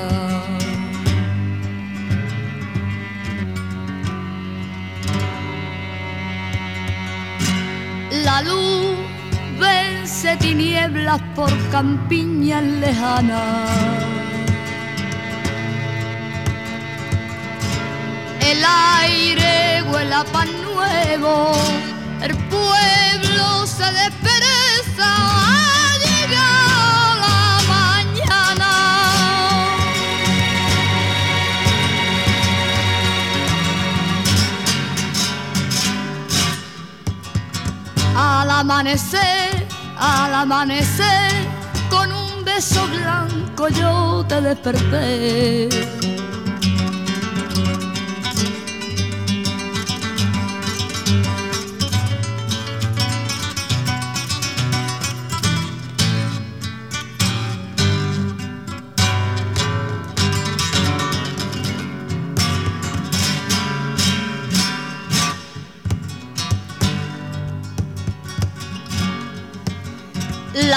La 8.24 8.42
luz 8.42 8.96
vence 9.58 10.36
tinieblas 10.36 11.20
por 11.34 11.50
campiñas 11.70 12.62
lejanas. 12.62 14.10
El 18.42 18.64
aire 18.64 19.82
huele 19.90 20.14
a 20.14 20.24
pan 20.24 20.48
nuevo, 20.62 21.52
el 22.22 22.36
pueblo 22.48 23.66
se 23.66 23.84
despereza, 23.84 25.14
Al 38.40 38.50
amanecer, 38.50 39.68
al 39.98 40.34
amanecer, 40.34 41.30
con 41.90 42.10
un 42.10 42.42
beso 42.42 42.86
blanco 42.88 43.68
yo 43.68 44.24
te 44.26 44.40
desperté. 44.40 45.68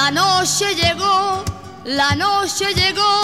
La 0.03 0.11
noche 0.11 0.75
llegó, 0.75 1.45
la 1.85 2.13
noche 2.13 2.73
llegó, 2.75 3.21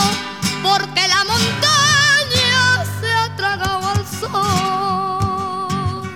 porque 0.63 1.05
la 1.09 1.25
montaña 1.25 2.85
se 3.01 3.11
ha 3.11 3.35
tragado 3.35 3.85
al 3.85 4.07
sol. 4.07 6.09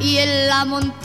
Y 0.00 0.18
en 0.18 0.48
la 0.48 0.64
montaña 0.64 0.97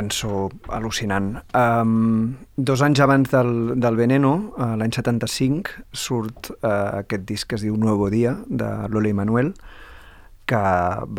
cançó 0.00 0.48
al·lucinant. 0.72 1.34
Um, 1.56 2.36
dos 2.56 2.80
anys 2.82 3.02
abans 3.04 3.30
del, 3.32 3.52
del 3.80 3.98
Veneno, 3.98 4.32
uh, 4.56 4.72
l'any 4.80 4.94
75, 4.96 5.84
surt 5.92 6.52
uh, 6.60 7.02
aquest 7.02 7.26
disc 7.28 7.50
que 7.50 7.58
es 7.58 7.66
diu 7.66 7.76
Nuevo 7.76 8.08
Dia, 8.12 8.38
de 8.48 8.70
Lola 8.92 9.12
i 9.12 9.16
Manuel, 9.16 9.52
que 10.50 10.60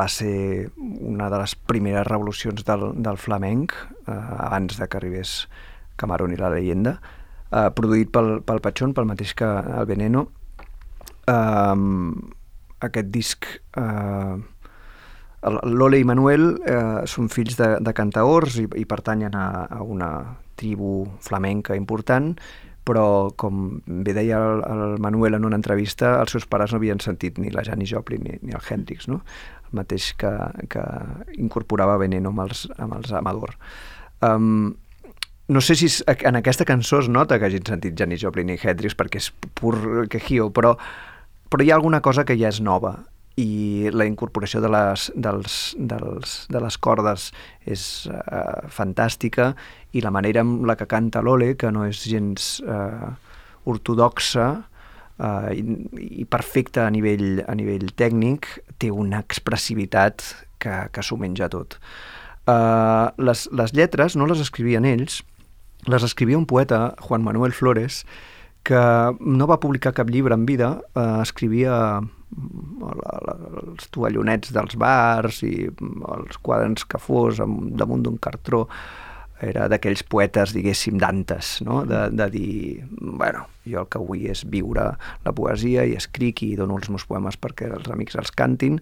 va 0.02 0.08
ser 0.12 0.72
una 0.82 1.30
de 1.32 1.40
les 1.40 1.56
primeres 1.56 2.08
revolucions 2.10 2.66
del, 2.68 2.90
del 3.00 3.20
flamenc, 3.22 3.76
uh, 4.08 4.18
abans 4.50 4.80
de 4.80 4.90
que 4.90 5.00
arribés 5.00 5.36
Camarón 6.02 6.34
i 6.34 6.40
la 6.40 6.52
leyenda, 6.52 6.98
uh, 7.52 7.70
produït 7.78 8.12
pel, 8.12 8.40
pel 8.48 8.64
Pachón, 8.66 8.96
pel 8.98 9.10
mateix 9.10 9.36
que 9.38 9.48
el 9.48 9.90
Veneno. 9.90 10.28
Um, 11.30 12.32
aquest 12.82 13.14
disc... 13.14 13.54
Uh, 13.78 14.42
Lola 15.42 15.98
i 15.98 16.06
Manuel 16.06 16.52
eh, 16.70 17.06
són 17.10 17.30
fills 17.34 17.58
de, 17.58 17.76
de 17.82 17.94
cantaors 17.98 18.60
i, 18.62 18.68
i 18.78 18.86
pertanyen 18.86 19.34
a, 19.34 19.48
a 19.66 19.82
una 19.82 20.12
tribu 20.60 21.08
flamenca 21.26 21.74
important, 21.78 22.36
però 22.86 23.32
com 23.38 23.82
bé 23.86 24.14
deia 24.14 24.38
el, 24.38 24.62
el 24.66 25.00
Manuel 25.02 25.38
en 25.38 25.48
una 25.50 25.58
entrevista, 25.58 26.16
els 26.22 26.36
seus 26.36 26.46
pares 26.50 26.74
no 26.74 26.80
havien 26.82 27.02
sentit 27.02 27.40
ni 27.42 27.50
la 27.54 27.66
Janis 27.66 27.94
Joplin 27.94 28.22
ni, 28.26 28.38
ni 28.42 28.54
el 28.58 28.62
Hendrix, 28.62 29.08
no? 29.10 29.22
el 29.70 29.82
mateix 29.82 30.12
que, 30.22 30.32
que 30.70 30.86
incorporava 31.42 31.98
Veneno 32.02 32.34
amb 32.34 32.46
els, 32.46 32.68
amb 32.78 32.98
els 33.00 33.14
Amador. 33.18 33.56
Um, 34.22 34.74
no 35.52 35.62
sé 35.62 35.76
si 35.76 35.90
en 36.06 36.38
aquesta 36.38 36.66
cançó 36.70 37.02
es 37.02 37.10
nota 37.10 37.40
que 37.40 37.50
hagin 37.50 37.66
sentit 37.68 37.98
Janis 37.98 38.22
Joplin 38.22 38.54
i 38.54 38.60
Hendrix 38.62 38.94
perquè 38.98 39.20
és 39.20 39.32
pur 39.58 40.06
quejío, 40.10 40.52
però, 40.54 40.76
però 41.50 41.66
hi 41.66 41.74
ha 41.74 41.80
alguna 41.82 42.02
cosa 42.06 42.26
que 42.26 42.38
ja 42.40 42.54
és 42.54 42.62
nova 42.62 43.00
i 43.40 43.90
la 43.94 44.06
incorporació 44.10 44.62
de 44.64 44.70
les, 44.72 45.08
dels, 45.16 45.58
dels, 45.78 46.34
de 46.52 46.62
les 46.64 46.78
cordes 46.84 47.30
és 47.64 47.84
uh, 48.12 48.68
fantàstica 48.68 49.54
i 49.96 50.04
la 50.04 50.12
manera 50.12 50.44
amb 50.44 50.66
la 50.68 50.76
que 50.80 50.90
canta 50.90 51.24
l'Ole, 51.24 51.54
que 51.56 51.72
no 51.72 51.86
és 51.88 52.04
gens 52.04 52.58
uh, 52.66 53.14
ortodoxa 53.72 54.48
uh, 54.60 55.50
i, 55.56 55.64
i 56.24 56.28
perfecta 56.28 56.86
a 56.88 56.92
nivell, 56.92 57.44
a 57.48 57.56
nivell 57.56 57.94
tècnic, 57.96 58.50
té 58.82 58.92
una 58.92 59.22
expressivitat 59.24 60.26
que, 60.60 60.86
que 60.92 61.06
s'ho 61.06 61.18
menja 61.22 61.50
tot. 61.52 61.80
Uh, 62.50 63.14
les, 63.22 63.48
les 63.54 63.74
lletres 63.78 64.18
no 64.18 64.28
les 64.28 64.42
escrivien 64.44 64.86
ells, 64.90 65.22
les 65.88 66.04
escrivia 66.04 66.38
un 66.38 66.46
poeta, 66.46 66.96
Juan 67.02 67.24
Manuel 67.24 67.54
Flores, 67.54 68.04
que 68.64 68.82
no 69.20 69.48
va 69.50 69.60
publicar 69.60 69.96
cap 69.98 70.10
llibre 70.14 70.36
en 70.38 70.46
vida, 70.46 70.76
eh, 70.94 71.22
escrivia 71.22 72.02
la- 72.82 73.20
la- 73.28 73.38
els 73.68 73.88
toallonets 73.92 74.52
dels 74.56 74.76
bars 74.80 75.42
i 75.44 75.68
mm, 75.70 76.04
els 76.18 76.38
quadres 76.42 76.86
que 76.86 77.00
fos 77.02 77.40
am- 77.44 77.72
damunt 77.78 78.04
d'un 78.04 78.18
cartró 78.18 78.68
era 79.42 79.66
d'aquells 79.68 80.04
poetes, 80.06 80.52
diguéssim, 80.54 81.00
d'antes, 81.02 81.62
no? 81.66 81.80
de, 81.90 82.04
de 82.14 82.28
dir, 82.30 82.84
bueno, 83.02 83.48
jo 83.66 83.82
el 83.82 83.88
que 83.90 83.98
vull 83.98 84.28
és 84.30 84.44
viure 84.46 84.84
la 85.26 85.34
poesia 85.34 85.82
i 85.90 85.96
escric 85.98 86.44
i 86.46 86.52
dono 86.60 86.78
els 86.78 86.92
meus 86.94 87.08
poemes 87.10 87.40
perquè 87.42 87.72
els 87.74 87.90
amics 87.90 88.20
els 88.22 88.30
cantin, 88.38 88.78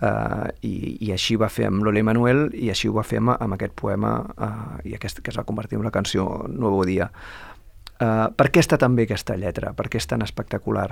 uh, 0.00 0.48
i, 0.64 0.96
i 0.96 1.12
així 1.12 1.36
va 1.36 1.50
fer 1.52 1.68
amb 1.68 1.84
l'Ole 1.84 2.00
Manuel 2.08 2.46
i 2.56 2.70
així 2.72 2.88
ho 2.88 2.96
va 2.96 3.04
fer 3.04 3.20
amb, 3.20 3.34
amb 3.36 3.58
aquest 3.58 3.76
poema 3.76 4.14
uh, 4.32 4.80
i 4.88 4.96
aquest, 4.96 5.20
que 5.20 5.28
es 5.30 5.36
va 5.36 5.44
convertir 5.44 5.76
en 5.76 5.84
una 5.84 5.92
canció 5.92 6.46
Nuevo 6.48 6.86
Dia. 6.88 7.10
Uh, 8.00 8.32
per 8.32 8.48
què 8.48 8.64
està 8.64 8.80
tan 8.80 8.96
bé 8.96 9.04
aquesta 9.04 9.36
lletra? 9.36 9.74
Per 9.76 9.90
què 9.92 10.00
és 10.00 10.08
tan 10.08 10.24
espectacular? 10.24 10.88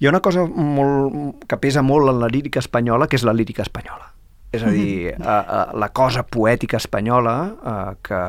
Hi 0.00 0.06
ha 0.06 0.14
una 0.14 0.22
cosa 0.24 0.46
molt, 0.48 1.42
que 1.44 1.58
pesa 1.60 1.82
molt 1.84 2.08
en 2.08 2.22
la 2.22 2.28
lírica 2.32 2.62
espanyola, 2.62 3.04
que 3.06 3.18
és 3.20 3.24
la 3.28 3.34
lírica 3.36 3.60
espanyola. 3.66 4.06
És 4.56 4.64
a 4.64 4.70
dir, 4.72 5.12
uh, 5.12 5.26
uh, 5.28 5.58
la 5.78 5.90
cosa 5.92 6.24
poètica 6.24 6.80
espanyola, 6.80 7.34
uh, 7.60 7.92
que 8.02 8.20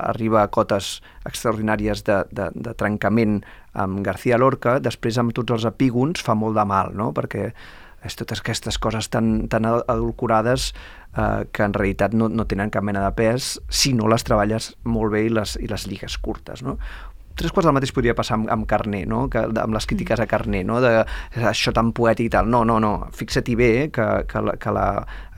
arriba 0.00 0.40
a 0.42 0.48
cotes 0.48 0.96
extraordinàries 1.28 2.02
de, 2.08 2.22
de, 2.32 2.48
de 2.56 2.74
trencament 2.80 3.42
amb 3.76 4.00
García 4.06 4.40
Lorca, 4.40 4.78
després 4.80 5.20
amb 5.20 5.36
tots 5.36 5.52
els 5.58 5.68
epígons 5.68 6.24
fa 6.24 6.34
molt 6.34 6.56
de 6.56 6.64
mal, 6.72 6.94
no? 6.96 7.12
perquè 7.12 7.50
és 8.04 8.16
totes 8.20 8.40
aquestes 8.40 8.80
coses 8.80 9.08
tan, 9.12 9.46
tan 9.48 9.64
adulcorades 9.68 10.72
eh, 11.16 11.44
que 11.52 11.64
en 11.64 11.72
realitat 11.72 12.12
no, 12.12 12.28
no 12.28 12.44
tenen 12.44 12.72
cap 12.72 12.84
mena 12.84 13.00
de 13.06 13.14
pes 13.16 13.54
si 13.72 13.94
no 13.96 14.10
les 14.12 14.26
treballes 14.28 14.74
molt 14.84 15.14
bé 15.14 15.24
i 15.24 15.32
les, 15.32 15.56
i 15.56 15.70
les 15.70 15.86
lligues 15.88 16.18
curtes, 16.20 16.60
no? 16.66 16.76
Tres 17.34 17.50
quarts 17.50 17.66
del 17.66 17.74
mateix 17.74 17.90
podria 17.94 18.14
passar 18.14 18.36
amb, 18.38 18.48
amb 18.52 18.66
Carné, 18.70 19.02
no? 19.10 19.24
que, 19.30 19.42
amb 19.42 19.74
les 19.74 19.88
crítiques 19.90 20.20
a 20.22 20.26
Carné, 20.30 20.62
no? 20.66 20.78
de 20.84 20.92
això 21.50 21.74
tan 21.74 21.90
poètic 21.96 22.30
i 22.30 22.32
tal. 22.36 22.50
No, 22.50 22.62
no, 22.68 22.78
no, 22.82 22.92
fixa-t'hi 23.16 23.56
bé 23.58 23.70
que, 23.94 24.06
que, 24.30 24.42
la, 24.44 24.54
que 24.60 24.74
la 24.74 24.86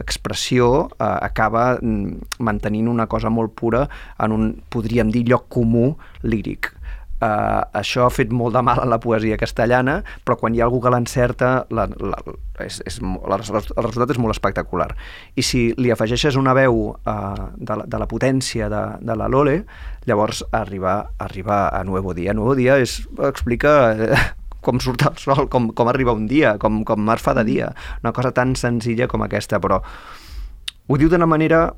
expressió 0.03 0.71
eh, 0.91 1.09
acaba 1.09 1.79
mm, 1.81 2.41
mantenint 2.45 2.93
una 2.93 3.09
cosa 3.09 3.33
molt 3.33 3.57
pura 3.57 3.87
en 4.21 4.37
un, 4.37 4.51
podríem 4.69 5.13
dir, 5.15 5.25
lloc 5.31 5.49
comú 5.57 5.95
líric. 6.23 6.76
Uh, 7.17 7.65
això 7.73 8.03
ha 8.05 8.11
fet 8.13 8.29
molt 8.29 8.53
de 8.53 8.61
mal 8.61 8.77
a 8.83 8.85
la 8.85 8.99
poesia 9.01 9.39
castellana, 9.41 10.03
però 10.21 10.35
quan 10.37 10.53
hi 10.53 10.61
ha 10.61 10.67
algú 10.67 10.83
que 10.85 10.91
l'encerta, 10.93 11.65
la, 11.73 11.87
la, 11.97 12.19
és, 12.61 12.83
és, 12.85 12.99
mo- 13.01 13.23
el 13.25 13.39
res- 13.41 13.71
el 13.73 13.85
resultat 13.87 14.13
és 14.13 14.19
molt 14.21 14.35
espectacular. 14.37 14.91
I 15.33 15.41
si 15.41 15.63
li 15.81 15.89
afegeixes 15.95 16.37
una 16.37 16.53
veu 16.53 16.91
uh, 16.93 17.47
de, 17.57 17.73
la, 17.81 17.87
de 17.89 18.01
la 18.03 18.09
potència 18.11 18.69
de, 18.69 18.83
de 19.01 19.17
la 19.17 19.31
Lole, 19.33 19.63
llavors 20.05 20.43
arriba, 20.53 21.07
arriba 21.17 21.71
a 21.73 21.81
Nuevo 21.89 22.13
Dia. 22.13 22.35
Nuevo 22.37 22.53
Dia 22.55 22.77
és, 22.85 22.99
explica 23.31 23.73
eh, 23.97 24.21
com 24.61 24.77
surt 24.85 25.07
el 25.09 25.17
sol, 25.17 25.49
com, 25.49 25.71
com 25.73 25.89
arriba 25.89 26.13
un 26.13 26.29
dia, 26.29 26.59
com, 26.61 26.83
com 26.85 27.09
es 27.17 27.25
fa 27.25 27.33
de 27.41 27.47
dia. 27.49 27.73
Una 28.05 28.13
cosa 28.13 28.35
tan 28.37 28.53
senzilla 28.61 29.09
com 29.09 29.25
aquesta, 29.25 29.57
però 29.65 29.81
ho 29.81 31.01
diu 31.01 31.09
d'una 31.09 31.25
manera 31.27 31.71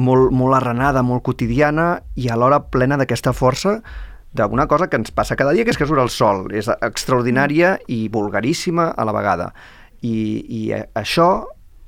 molt, 0.00 0.32
molt 0.32 0.56
arrenada, 0.62 1.04
molt 1.04 1.22
quotidiana 1.28 1.98
i 2.16 2.32
alhora 2.32 2.64
plena 2.72 2.96
d'aquesta 2.96 3.36
força 3.36 3.82
d'una 4.36 4.66
cosa 4.70 4.88
que 4.88 5.00
ens 5.00 5.12
passa 5.14 5.36
cada 5.36 5.54
dia, 5.56 5.64
que 5.64 5.72
és 5.74 5.80
que 5.80 5.88
surt 5.88 6.02
el 6.02 6.12
sol. 6.12 6.46
És 6.54 6.68
extraordinària 6.76 7.76
i 7.88 8.06
vulgaríssima 8.12 8.90
a 8.92 9.06
la 9.08 9.14
vegada. 9.16 9.52
I, 10.04 10.16
i 10.46 10.60
eh, 10.76 10.84
això 10.94 11.30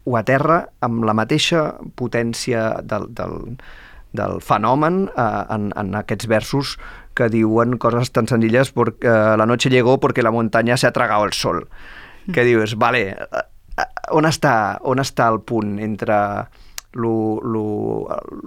ho 0.09 0.17
aterra 0.17 0.63
amb 0.81 1.05
la 1.05 1.15
mateixa 1.17 1.75
potència 1.99 2.81
del, 2.81 3.11
del, 3.15 3.59
del 4.17 4.41
fenomen 4.41 5.05
eh, 5.13 5.29
en, 5.55 5.69
en 5.77 5.95
aquests 6.01 6.31
versos 6.31 6.79
que 7.19 7.29
diuen 7.33 7.77
coses 7.83 8.13
tan 8.15 8.29
senzilles 8.31 8.71
porque 8.73 9.09
eh, 9.11 9.37
la 9.37 9.47
noche 9.47 9.71
llegó 9.71 9.99
porque 10.01 10.23
la 10.23 10.31
montaña 10.31 10.77
se 10.77 10.87
ha 10.87 10.93
tragado 10.93 11.25
el 11.25 11.33
sol. 11.33 11.69
Que 12.33 12.45
dius, 12.45 12.77
vale, 12.77 13.11
eh, 13.11 13.45
eh, 13.77 13.87
on 14.15 14.29
està, 14.29 14.79
on 14.85 15.03
està 15.03 15.29
el 15.33 15.43
punt 15.43 15.79
entre 15.83 16.17
lo, 16.93 17.41
lo, 17.45 17.65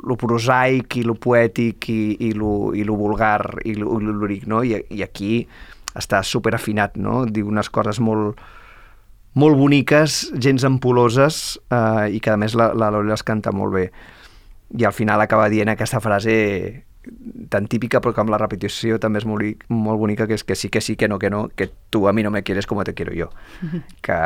lo 0.08 0.15
prosaic 0.17 0.97
i 0.97 1.04
lo 1.06 1.15
poètic 1.15 1.89
i, 1.89 2.01
i, 2.27 2.32
lo, 2.34 2.71
i 2.73 2.86
lo 2.88 2.95
vulgar 2.97 3.62
i 3.65 3.75
lo, 3.77 3.99
i 3.99 4.41
no? 4.49 4.63
I, 4.63 4.80
I 4.89 5.04
aquí 5.06 5.45
està 5.97 6.23
super 6.23 6.56
afinat, 6.56 6.97
no? 6.97 7.25
Diu 7.27 7.49
unes 7.51 7.69
coses 7.69 7.99
molt, 7.99 8.39
molt 9.38 9.60
boniques, 9.60 10.32
gens 10.39 10.65
ampuloses 10.67 11.60
eh, 11.69 12.15
i 12.15 12.21
que 12.23 12.34
a 12.34 12.39
més 12.39 12.56
la, 12.58 12.71
la 12.73 12.91
Loli 12.93 13.12
les 13.12 13.23
canta 13.27 13.54
molt 13.54 13.75
bé. 13.75 13.86
I 14.80 14.88
al 14.88 14.95
final 14.95 15.21
acaba 15.21 15.49
dient 15.51 15.73
aquesta 15.73 15.99
frase 15.99 16.36
tan 17.49 17.67
típica 17.67 17.99
però 18.01 18.13
que 18.13 18.21
amb 18.21 18.31
la 18.33 18.37
repetició 18.37 18.99
també 19.01 19.21
és 19.21 19.25
molt, 19.25 19.63
molt 19.69 19.99
bonica 19.99 20.27
que 20.29 20.37
és 20.37 20.43
que 20.45 20.55
sí, 20.55 20.69
que 20.69 20.81
sí, 20.81 20.95
que 20.95 21.09
no, 21.09 21.17
que 21.19 21.31
no, 21.33 21.47
que 21.55 21.71
tu 21.89 22.07
a 22.07 22.13
mi 22.13 22.23
no 22.23 22.31
me 22.31 22.43
quieres 22.43 22.67
como 22.67 22.83
te 22.83 22.93
quiero 22.93 23.13
yo. 23.13 23.29
Que, 24.01 24.17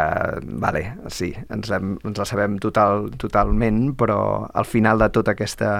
vale, 0.43 0.95
sí, 1.07 1.33
ens, 1.49 1.71
hem, 1.71 1.97
ens 2.03 2.19
la 2.19 2.25
sabem 2.25 2.59
total, 2.59 3.09
totalment, 3.17 3.95
però 3.97 4.47
al 4.53 4.65
final 4.65 4.99
de 4.99 5.09
tota 5.09 5.35
aquesta 5.35 5.71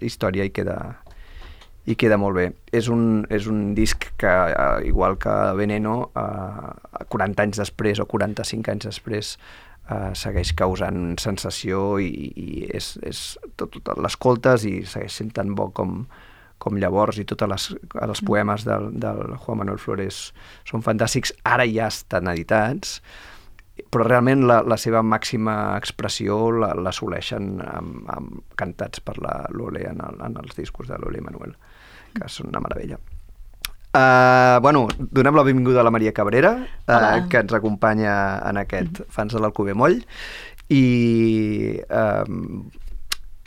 història 0.00 0.46
hi 0.46 0.52
queda, 0.54 0.76
i 1.86 1.96
queda 1.98 2.18
molt 2.20 2.38
bé. 2.38 2.46
És 2.72 2.88
un, 2.92 3.24
és 3.30 3.48
un 3.50 3.74
disc 3.74 4.06
que, 4.18 4.30
eh, 4.30 4.86
igual 4.86 5.18
que 5.18 5.34
Veneno, 5.58 6.10
eh, 6.14 7.04
40 7.08 7.42
anys 7.42 7.62
després 7.62 8.00
o 8.00 8.06
45 8.06 8.70
anys 8.70 8.86
després, 8.90 9.36
eh, 9.90 10.10
segueix 10.14 10.52
causant 10.54 11.16
sensació 11.18 11.98
i, 11.98 12.10
i 12.36 12.66
és, 12.72 12.96
és 13.02 13.22
tot, 13.56 13.74
tot 13.82 13.98
l'escoltes 13.98 14.66
i 14.68 14.82
segueix 14.86 15.18
sent 15.18 15.32
tan 15.34 15.54
bo 15.58 15.70
com, 15.74 16.04
com 16.62 16.78
llavors 16.78 17.18
i 17.18 17.24
tots 17.26 17.42
els 18.06 18.22
poemes 18.22 18.62
del, 18.68 18.90
del 19.02 19.34
Juan 19.42 19.58
Manuel 19.62 19.80
Flores 19.82 20.28
són 20.68 20.84
fantàstics, 20.86 21.34
ara 21.42 21.66
ja 21.66 21.88
estan 21.90 22.30
editats, 22.30 23.00
però 23.92 24.04
realment 24.06 24.44
la, 24.46 24.60
la 24.68 24.76
seva 24.78 25.00
màxima 25.02 25.54
expressió 25.80 26.36
la- 26.54 26.74
l'assoleixen 26.78 27.56
amb, 27.64 28.04
amb, 28.14 28.36
cantats 28.60 29.02
per 29.02 29.16
la 29.24 29.40
Lole 29.56 29.82
en, 29.90 29.98
el, 30.06 30.20
en 30.28 30.38
els 30.44 30.54
discos 30.58 30.86
de 30.92 31.00
Lole 31.02 31.24
Manuel, 31.24 31.56
que 32.14 32.28
són 32.30 32.52
una 32.52 32.60
meravella. 32.62 33.00
Uh, 33.92 34.56
bueno, 34.64 34.86
donem 35.12 35.36
la 35.36 35.42
benvinguda 35.44 35.82
a 35.82 35.84
la 35.84 35.90
Maria 35.92 36.14
Cabrera, 36.16 36.54
Hola. 36.86 37.10
uh, 37.18 37.26
que 37.28 37.42
ens 37.42 37.52
acompanya 37.52 38.14
en 38.48 38.60
aquest 38.62 39.02
Fans 39.12 39.34
de 39.34 39.42
l'Alcover 39.42 39.74
Moll. 39.76 39.98
I 40.72 40.84
uh, 41.90 42.24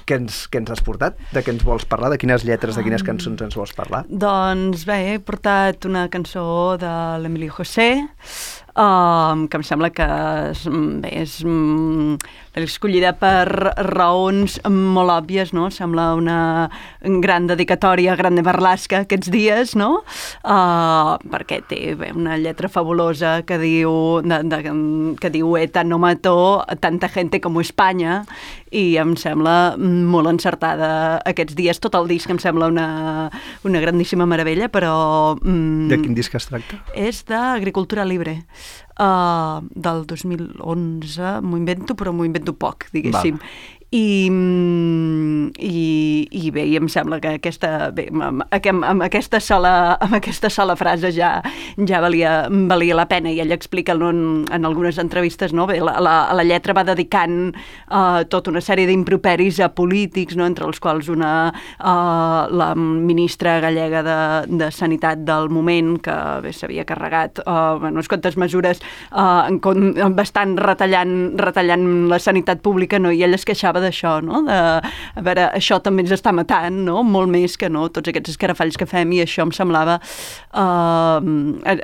què, 0.05 0.19
ens, 0.21 0.45
què 0.51 0.61
ens 0.61 0.71
has 0.73 0.83
portat? 0.85 1.17
De 1.33 1.43
què 1.43 1.53
ens 1.53 1.65
vols 1.65 1.85
parlar? 1.89 2.11
De 2.13 2.19
quines 2.21 2.45
lletres, 2.47 2.77
de 2.77 2.83
quines 2.85 3.03
cançons 3.05 3.41
ens 3.45 3.57
vols 3.57 3.73
parlar? 3.77 4.03
Doncs 4.09 4.85
bé, 4.87 4.99
he 5.11 5.17
portat 5.23 5.87
una 5.89 6.05
cançó 6.13 6.45
de 6.81 6.93
l'Emili 7.23 7.49
José, 7.51 7.89
um, 8.75 9.47
que 9.47 9.57
em 9.57 9.63
sembla 9.63 9.89
que 9.89 10.05
és, 10.51 10.65
mm, 10.67 11.01
bé, 11.03 11.11
és 11.21 11.37
mm, 11.43 12.17
escollida 12.61 13.13
per 13.19 13.47
raons 13.89 14.59
molt 14.69 15.11
òbvies, 15.11 15.51
no? 15.55 15.69
Sembla 15.71 16.13
una 16.15 16.69
gran 17.01 17.47
dedicatòria 17.47 18.13
a 18.13 18.19
Grande 18.19 18.43
Marlaska 18.45 19.03
aquests 19.03 19.31
dies, 19.33 19.75
no? 19.75 20.03
Uh, 20.43 21.15
perquè 21.31 21.61
té 21.67 21.95
bé, 21.99 22.11
una 22.15 22.37
lletra 22.37 22.69
fabulosa 22.71 23.41
que 23.47 23.57
diu, 23.59 24.21
de, 24.23 24.41
de, 24.51 24.61
que 25.19 25.31
diu 25.33 25.57
ETA 25.59 25.83
no 25.83 25.99
mató 25.99 26.63
tanta 26.79 27.09
gente 27.09 27.41
com 27.43 27.59
Espanya 27.59 28.23
i 28.75 28.97
em 28.99 29.15
sembla 29.19 29.75
molt 29.77 30.27
encertada 30.31 31.21
aquests 31.27 31.55
dies. 31.55 31.79
Tot 31.83 31.95
el 31.95 32.07
disc 32.11 32.29
em 32.31 32.39
sembla 32.39 32.67
una, 32.71 32.87
una 33.63 33.83
grandíssima 33.83 34.25
meravella, 34.27 34.67
però... 34.71 35.35
Mm, 35.41 35.87
De 35.91 35.99
quin 36.01 36.15
disc 36.17 36.35
es 36.35 36.47
tracta? 36.49 36.79
és 36.95 37.23
d'Agricultura 37.27 38.05
Libre, 38.07 38.39
uh, 38.99 39.65
del 39.69 40.05
2011, 40.05 41.39
m'ho 41.41 41.57
invento, 41.57 41.95
però 41.95 42.11
m'ho 42.11 42.25
invento 42.27 42.53
poc, 42.53 42.89
diguéssim. 42.91 43.39
I, 43.95 44.27
mm, 44.29 45.55
i, 45.63 46.27
i 46.35 46.49
bé, 46.51 46.65
i 46.67 46.75
em 46.75 46.87
sembla 46.91 47.21
que 47.23 47.35
aquesta, 47.37 47.91
bé, 47.95 48.07
amb, 48.11 48.43
amb, 48.43 48.83
amb, 48.83 49.03
aquesta 49.05 49.39
sola, 49.39 49.95
amb 50.03 50.17
aquesta 50.17 50.49
sola 50.51 50.75
frase 50.75 51.13
ja, 51.15 51.29
ja 51.79 52.01
valia, 52.03 52.33
valia 52.71 52.97
la 52.97 53.05
pena 53.07 53.31
i 53.31 53.39
ell 53.39 53.53
explica 53.55 53.95
en, 53.95 54.43
en 54.51 54.67
algunes 54.67 54.99
entrevistes 54.99 55.53
no? 55.55 55.67
bé, 55.69 55.77
la, 55.79 55.95
la, 56.03 56.15
la 56.35 56.43
lletra 56.43 56.75
va 56.75 56.83
dedicant 56.87 57.53
uh, 57.53 58.25
tota 58.27 58.51
una 58.51 58.63
sèrie 58.63 58.89
d'improperis 58.89 59.61
a 59.63 59.69
polítics, 59.77 60.35
no? 60.35 60.47
entre 60.49 60.67
els 60.67 60.81
quals 60.83 61.07
una 61.13 61.31
uh, 61.53 62.51
la 62.51 62.73
ministra 62.75 63.61
gallega 63.63 64.03
de, 64.03 64.19
de 64.59 64.71
Sanitat 64.75 65.23
del 65.23 65.47
moment 65.53 65.95
que 66.03 66.17
bé 66.43 66.51
s'havia 66.51 66.83
carregat 66.89 67.39
uh, 67.45 67.79
unes 67.79 68.11
quantes 68.11 68.35
mesures 68.41 68.83
uh, 69.13 69.47
en, 69.47 69.61
bastant 70.17 70.57
retallant, 70.59 71.15
retallant 71.39 72.09
la 72.11 72.19
sanitat 72.19 72.59
pública 72.65 72.99
no? 72.99 73.13
i 73.15 73.23
ell 73.23 73.37
es 73.37 73.47
queixava 73.47 73.84
d'això, 73.85 74.17
no? 74.25 74.41
de, 74.47 74.57
a 74.81 75.23
veure, 75.25 75.47
això 75.55 75.79
també 75.83 76.05
ens 76.05 76.13
està 76.15 76.33
matant, 76.35 76.81
no? 76.87 77.03
molt 77.05 77.31
més 77.31 77.57
que 77.61 77.69
no 77.71 77.87
tots 77.93 78.11
aquests 78.11 78.33
escarafalls 78.35 78.79
que 78.81 78.87
fem 78.89 79.13
i 79.15 79.21
això 79.23 79.45
em 79.45 79.53
semblava 79.55 79.99
uh, 80.01 81.19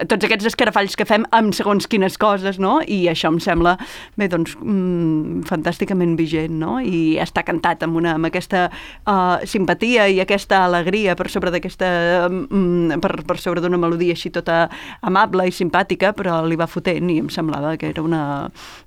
tots 0.09 0.27
aquests 0.27 0.49
escarafalls 0.51 0.97
que 0.97 1.07
fem 1.07 1.25
amb 1.37 1.55
segons 1.55 1.87
quines 1.91 2.17
coses, 2.21 2.59
no? 2.61 2.79
i 2.81 3.05
això 3.11 3.31
em 3.31 3.39
sembla 3.43 3.77
bé, 4.19 4.27
doncs, 4.31 4.57
mm, 4.59 5.45
fantàsticament 5.49 6.17
vigent 6.19 6.57
no? 6.61 6.79
i 6.81 7.17
està 7.21 7.45
cantat 7.47 7.85
amb, 7.87 7.99
una, 8.01 8.15
amb 8.19 8.31
aquesta 8.31 8.67
uh, 8.71 9.39
simpatia 9.47 10.07
i 10.11 10.21
aquesta 10.23 10.65
alegria 10.65 11.15
per 11.19 11.29
sobre 11.31 11.53
d'aquesta 11.53 11.91
mm, 12.29 12.99
per, 13.03 13.15
per 13.27 13.39
sobre 13.41 13.63
d'una 13.63 13.79
melodia 13.81 14.17
així 14.17 14.31
tota 14.33 14.65
amable 15.01 15.47
i 15.47 15.55
simpàtica, 15.55 16.15
però 16.17 16.41
li 16.47 16.57
va 16.59 16.69
fotent 16.69 17.09
i 17.11 17.19
em 17.21 17.29
semblava 17.33 17.75
que 17.79 17.91
era 17.91 18.03
una, 18.05 18.23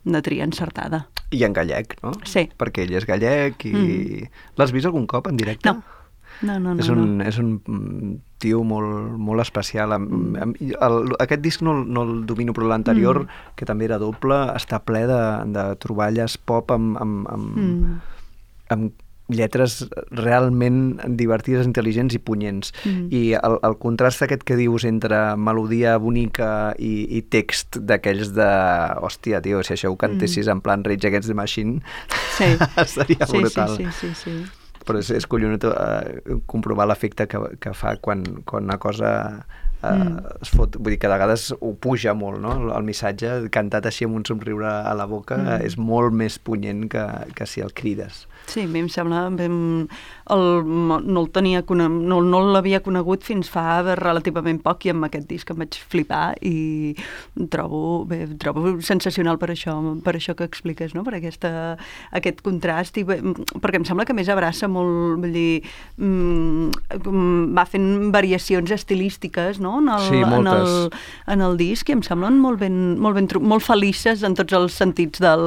una 0.08 0.22
tria 0.24 0.46
encertada. 0.46 1.04
I 1.34 1.42
en 1.46 1.54
gallec, 1.56 1.96
no? 2.04 2.12
Sí. 2.28 2.46
Perquè 2.60 2.84
ell 2.84 2.94
és 2.94 3.03
gallec 3.08 3.66
i... 3.68 3.74
Mm. 3.74 4.32
L'has 4.58 4.72
vist 4.74 4.88
algun 4.90 5.06
cop 5.10 5.28
en 5.30 5.40
directe? 5.40 5.72
No. 5.72 5.82
No, 6.42 6.58
no, 6.58 6.74
no. 6.74 6.82
és, 6.82 6.88
un, 6.90 7.02
no. 7.18 7.24
és 7.24 7.36
un 7.38 8.18
tio 8.42 8.64
molt, 8.66 9.14
molt 9.22 9.44
especial. 9.44 9.94
Mm. 9.96 10.56
El, 10.66 10.74
el, 10.88 11.14
aquest 11.22 11.44
disc 11.44 11.62
no, 11.62 11.76
no 11.84 12.02
el 12.08 12.24
domino, 12.26 12.52
però 12.56 12.68
l'anterior, 12.72 13.22
mm. 13.22 13.54
que 13.58 13.68
també 13.68 13.86
era 13.86 14.00
doble, 14.02 14.40
està 14.56 14.80
ple 14.82 15.04
de, 15.10 15.22
de 15.54 15.68
troballes 15.84 16.36
pop 16.38 16.74
amb, 16.74 16.98
amb, 17.00 17.30
amb, 17.30 17.62
Mm. 17.64 17.98
amb 18.74 19.03
lletres 19.32 19.86
realment 20.12 20.98
divertides, 21.16 21.66
intel·ligents 21.66 22.12
i 22.14 22.20
punyents. 22.20 22.72
Mm. 22.84 23.06
I 23.14 23.22
el, 23.38 23.56
el 23.64 23.76
contrast 23.80 24.22
aquest 24.26 24.42
que 24.44 24.56
dius 24.58 24.84
entre 24.84 25.16
melodia 25.40 25.96
bonica 26.02 26.74
i, 26.78 27.06
i 27.18 27.22
text 27.32 27.78
d'aquells 27.80 28.34
de... 28.36 28.50
Hòstia, 29.04 29.40
tio, 29.44 29.62
si 29.64 29.74
això 29.76 29.90
ho 29.92 29.96
cantessis 30.00 30.48
en 30.52 30.60
plan 30.64 30.84
Rage 30.84 31.08
Against 31.08 31.28
the 31.32 31.34
Machine, 31.38 31.80
Sí. 32.36 32.50
seria 32.90 33.26
sí, 33.26 33.38
brutal. 33.38 33.76
Sí, 33.76 33.86
sí, 33.92 34.12
sí, 34.12 34.14
sí. 34.24 34.36
Però 34.84 34.98
és, 35.00 35.08
és 35.16 35.24
collonut 35.30 35.64
eh, 35.64 36.38
comprovar 36.50 36.84
l'efecte 36.90 37.24
que, 37.30 37.38
que 37.62 37.72
fa 37.72 37.94
quan, 38.04 38.24
quan 38.44 38.66
una 38.68 38.76
cosa 38.82 39.12
eh, 39.40 39.60
Mm. 39.84 40.20
es 40.40 40.48
fot. 40.48 40.78
Vull 40.80 40.94
dir 40.94 40.98
que 40.98 41.08
de 41.08 41.12
vegades 41.12 41.50
ho 41.60 41.74
puja 41.76 42.14
molt, 42.16 42.38
no? 42.40 42.54
El, 42.56 42.70
el 42.72 42.84
missatge 42.86 43.34
cantat 43.52 43.84
així 43.90 44.06
amb 44.08 44.16
un 44.16 44.22
somriure 44.24 44.64
a 44.68 44.94
la 44.96 45.04
boca 45.04 45.36
Mm. 45.36 45.58
és 45.66 45.76
molt 45.76 46.12
més 46.16 46.38
punyent 46.40 46.86
que, 46.88 47.02
que 47.36 47.44
si 47.46 47.60
el 47.60 47.72
crides. 47.76 48.22
Sí, 48.46 48.66
a 48.66 48.68
mi 48.68 48.84
em 48.84 48.90
sembla... 48.92 49.28
Ben, 49.38 49.88
el, 50.30 50.64
no 50.64 51.20
el 51.20 51.28
tenia 51.32 51.62
no, 51.68 52.20
no 52.24 52.40
l'havia 52.54 52.80
conegut 52.84 53.24
fins 53.26 53.50
fa 53.52 53.82
relativament 53.98 54.60
poc 54.64 54.86
i 54.86 54.92
amb 54.94 55.04
aquest 55.04 55.26
disc 55.28 55.50
em 55.52 55.60
vaig 55.60 55.76
flipar 55.92 56.36
i 56.40 56.94
trobo, 57.52 58.04
bé, 58.08 58.24
trobo 58.40 58.78
sensacional 58.84 59.38
per 59.40 59.50
això, 59.52 59.76
per 60.04 60.14
això 60.16 60.34
que 60.38 60.46
expliques, 60.48 60.94
no? 60.96 61.04
per 61.04 61.18
aquesta, 61.18 61.76
aquest 62.16 62.40
contrast, 62.44 62.96
i 63.00 63.04
bé, 63.04 63.18
perquè 63.60 63.82
em 63.82 63.84
sembla 63.88 64.06
que 64.08 64.16
més 64.16 64.30
abraça 64.32 64.68
molt, 64.70 65.20
vull 65.20 65.36
dir, 65.36 65.60
mm, 66.00 67.52
va 67.56 67.66
fent 67.68 67.90
variacions 68.14 68.72
estilístiques 68.72 69.60
no? 69.60 69.76
en, 69.82 69.92
el, 69.92 70.08
Sí, 70.08 70.22
en, 70.24 70.48
el, 70.48 70.74
en 71.34 71.44
el 71.44 71.58
disc 71.60 71.88
i 71.88 71.98
em 71.98 72.02
semblen 72.06 72.40
molt 72.40 72.62
ben, 72.62 72.96
molt, 73.00 73.18
ben, 73.18 73.28
molt 73.44 73.64
felices 73.64 74.24
en 74.24 74.36
tots 74.38 74.56
els 74.56 74.76
sentits 74.80 75.20
del, 75.20 75.44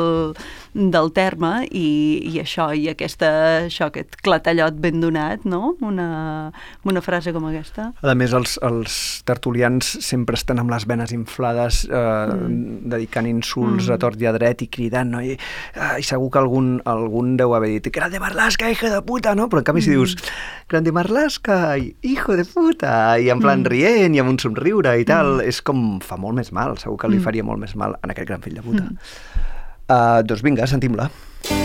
del 0.78 1.12
terme 1.16 1.66
i, 1.72 1.88
i 2.30 2.38
això, 2.44 2.70
i 2.76 2.87
aquesta, 2.92 3.30
això, 3.66 3.90
aquest 3.92 4.18
clatallot 4.24 4.78
ben 4.82 5.02
donat, 5.02 5.46
no? 5.50 5.76
Una, 5.86 6.08
una 6.88 7.04
frase 7.04 7.34
com 7.36 7.48
aquesta. 7.50 7.90
A 8.02 8.16
més, 8.18 8.34
els, 8.38 8.58
els 8.66 8.98
tertulians 9.28 9.90
sempre 10.06 10.38
estan 10.40 10.62
amb 10.62 10.74
les 10.74 10.88
venes 10.90 11.14
inflades, 11.16 11.84
eh, 11.90 11.98
mm. 11.98 12.88
dedicant 12.94 13.30
insults 13.30 13.88
mm. 13.88 13.96
a 13.96 14.00
tort 14.02 14.22
i 14.22 14.30
a 14.30 14.34
dret 14.36 14.64
i 14.66 14.70
cridant, 14.72 15.14
no? 15.16 15.24
I, 15.24 15.38
ah, 15.76 15.96
i 16.00 16.06
segur 16.08 16.32
que 16.34 16.42
algun, 16.42 16.78
algun 16.88 17.36
deu 17.40 17.56
haver 17.58 17.74
dit 17.78 17.92
«Grande 17.94 18.22
Marlaska, 18.24 18.72
hijo 18.72 18.92
de 18.94 19.02
puta!», 19.06 19.36
no? 19.38 19.50
Però 19.52 19.64
en 19.64 19.70
canvi 19.70 19.86
si 19.86 19.94
dius 19.96 20.18
«Grande 20.70 20.94
Marlaska, 20.96 21.78
hijo 21.78 22.38
de 22.40 22.48
puta!» 22.48 22.96
i 23.20 23.32
en 23.34 23.44
plan 23.44 23.64
mm. 23.64 23.72
rient 23.74 24.18
i 24.18 24.24
amb 24.24 24.36
un 24.36 24.42
somriure 24.42 24.98
i 25.00 25.08
tal, 25.08 25.38
mm. 25.40 25.52
és 25.52 25.62
com... 25.66 25.86
fa 26.08 26.20
molt 26.22 26.38
més 26.38 26.54
mal, 26.56 26.78
segur 26.82 26.98
que 27.02 27.10
li 27.12 27.20
faria 27.24 27.46
molt 27.46 27.62
més 27.62 27.76
mal 27.80 27.98
en 28.04 28.14
aquest 28.14 28.30
gran 28.30 28.44
fill 28.46 28.58
de 28.58 28.66
puta. 28.66 28.86
Mm. 28.86 29.54
Uh, 29.88 30.20
doncs 30.28 30.44
vinga, 30.44 30.68
sentim-la. 30.68 31.08
Esta 31.48 31.57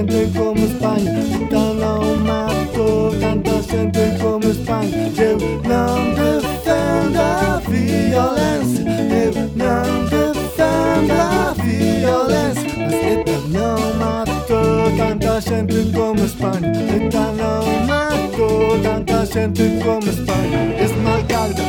gente 0.00 0.38
como 0.38 0.58
Espanha. 0.64 1.12
Esta 1.18 1.74
não 1.74 2.16
matou 2.16 3.14
tanta 3.20 3.62
gente 3.62 4.18
como 4.20 4.44
Espanha. 4.44 5.12
Eu 5.18 5.38
não 5.68 6.14
defendo 6.14 7.18
a 7.18 7.60
violência. 7.68 8.84
Eu 9.10 9.32
não 9.56 10.04
defendo 10.06 11.12
a 11.12 11.54
violência. 11.62 12.70
Mas 12.78 12.94
esta 12.94 13.38
não 13.48 13.94
matou 13.94 14.90
tanta 14.96 15.40
gente 15.40 15.92
como 15.92 16.24
Espanha. 16.24 16.72
Esta 16.72 17.32
não 17.32 17.86
matou 17.86 18.78
tanta 18.80 19.26
gente 19.26 19.84
como 19.84 20.08
Espanha. 20.08 20.82
Esmalcalda, 20.82 21.62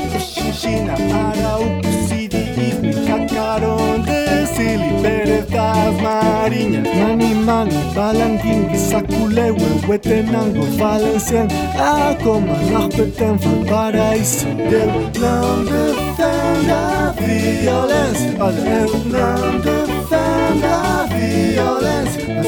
China, 0.54 0.94
Arauco, 0.94 2.11
Barón 3.52 4.06
de 4.06 4.48
Sili, 4.48 4.90
Pérez 5.02 5.46
Mariñas, 6.02 6.88
Mani 6.96 7.34
Mani, 7.34 7.76
Balanguín, 7.94 8.70
Guisacule, 8.70 9.52
Huehuetenango, 9.52 10.66
Valencian, 10.78 11.50
Acoma, 11.78 12.56
Najpeten, 12.72 13.38
Valparaíso, 13.42 14.48
del 14.56 14.92
plan 15.12 15.66
de 15.66 15.84
la 16.66 17.14
violencia, 17.20 18.46
del 18.52 18.90
plan 19.10 19.62
de 19.66 19.78
la 20.62 21.08
violencia, 21.14 22.24
mas 22.38 22.48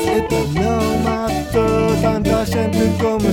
no 0.56 0.76
mató 1.04 1.66
tanta 2.02 2.46
gente 2.46 2.84
como 3.02 3.33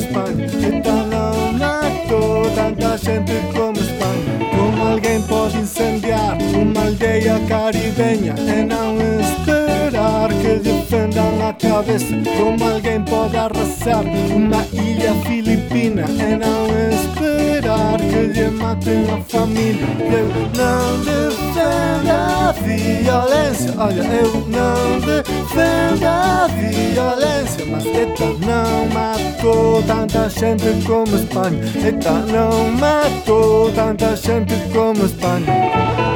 caribenha 7.49 8.35
e 8.39 8.65
não 8.65 8.97
esperar 9.21 10.29
que 10.41 10.59
defendam 10.59 11.49
a 11.49 11.53
cabeça? 11.53 12.15
Como 12.37 12.65
alguém 12.65 13.03
pode 13.03 13.37
arrasar 13.37 14.05
uma 14.35 14.65
ilha 14.73 15.15
filipina 15.27 16.03
e 16.03 16.37
não 16.37 16.67
esperar 16.91 17.99
que 17.99 18.33
lhe 18.33 18.51
matem 18.51 19.05
a 19.11 19.21
família? 19.29 19.87
Eu 20.01 20.27
não 20.57 20.99
defendo 21.05 22.11
a 22.11 22.53
violência, 22.53 23.75
olha, 23.79 24.03
eu 24.03 24.47
não 24.49 25.01
defendo 25.01 26.05
a 26.05 26.49
violência, 26.49 27.67
mas 27.67 27.87
ETA 27.87 28.27
não 28.47 28.87
matou 28.89 29.83
tanta 29.83 30.29
gente 30.29 30.85
como 30.87 31.17
Espanha. 31.17 31.61
ETA 31.87 32.13
não 32.13 32.71
matou 32.73 33.71
tanta 33.73 34.17
gente 34.17 34.55
como 34.73 35.05
Espanha. 35.05 36.10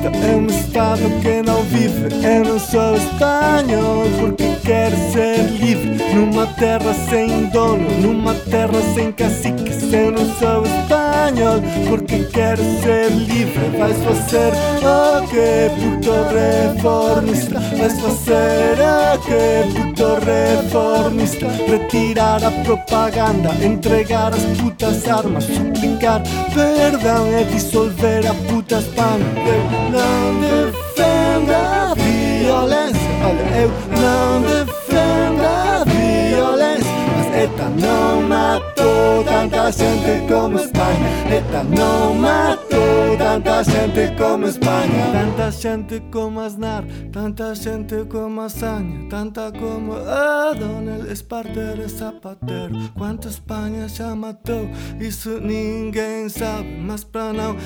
Mata 0.00 0.16
é 0.16 0.34
um 0.34 0.46
estado 0.46 1.02
que 1.20 1.42
não 1.42 1.62
vive. 1.64 2.08
Eu 2.24 2.44
não 2.44 2.58
sou 2.58 2.96
espanhol 2.96 4.04
porque 4.18 4.56
quero 4.64 4.96
ser 5.12 5.42
livre. 5.60 6.14
Numa 6.14 6.46
terra 6.46 6.92
sem 7.08 7.46
dono, 7.46 7.88
numa 8.00 8.34
terra 8.34 8.80
sem 8.94 9.12
caciques. 9.12 9.92
Eu 9.92 10.10
não 10.10 10.24
sou 10.36 10.64
espanhol 10.64 11.60
porque 11.88 12.24
quero 12.32 12.62
ser 12.82 13.10
livre. 13.10 13.78
Vais 13.78 13.96
fazer 13.98 14.52
o 14.80 15.26
que, 15.28 15.70
puto 15.80 16.12
reformista? 16.32 17.60
Vais 17.60 18.00
fazer 18.00 18.78
o 18.80 19.18
que, 19.20 19.80
puto 19.80 20.18
reformista? 20.24 21.46
Retirar 21.68 22.42
a 22.44 22.50
propaganda, 22.64 23.50
entregar 23.64 24.32
as 24.32 24.44
putas 24.58 25.06
armas, 25.08 25.44
suplicar 25.44 26.22
perdão 26.54 27.26
e 27.38 27.44
dissolver 27.44 28.26
a 28.26 28.34
Eu 28.72 28.78
não 28.78 30.40
defendo 30.40 31.50
a 31.50 31.92
violência, 31.92 33.10
olha, 33.24 33.62
eu 33.62 33.70
não 34.00 34.42
defendo 34.42 35.42
a 35.44 35.84
violência, 35.84 36.92
mas 37.16 37.36
ETA 37.36 37.68
não 37.68 38.22
matou 38.22 39.24
tanta 39.24 39.72
gente 39.72 40.28
como 40.28 40.56
Espanha. 40.60 41.36
ETA 41.36 41.64
não 41.64 42.14
matou 42.14 42.70
tanta 43.18 43.64
gente 43.64 44.16
como 44.16 44.46
Espanha. 44.46 45.10
Tanta 45.12 45.50
gente 45.50 46.00
como 46.12 46.40
Aznar, 46.40 46.84
tanta 47.12 47.54
gente 47.54 48.04
como 48.04 48.40
Azaña, 48.40 49.08
tanta 49.08 49.52
como 49.52 49.92
O'Donnell, 49.94 51.10
Espartero 51.10 51.82
e 51.82 51.88
Zapatero. 51.88 52.90
Quanta 52.96 53.28
Espanha 53.28 53.88
já 53.88 54.14
matou, 54.14 54.68
isso 55.00 55.40
ninguém 55.40 56.28
sabe, 56.28 56.68
mas 56.80 57.04
para 57.04 57.32
não 57.32 57.56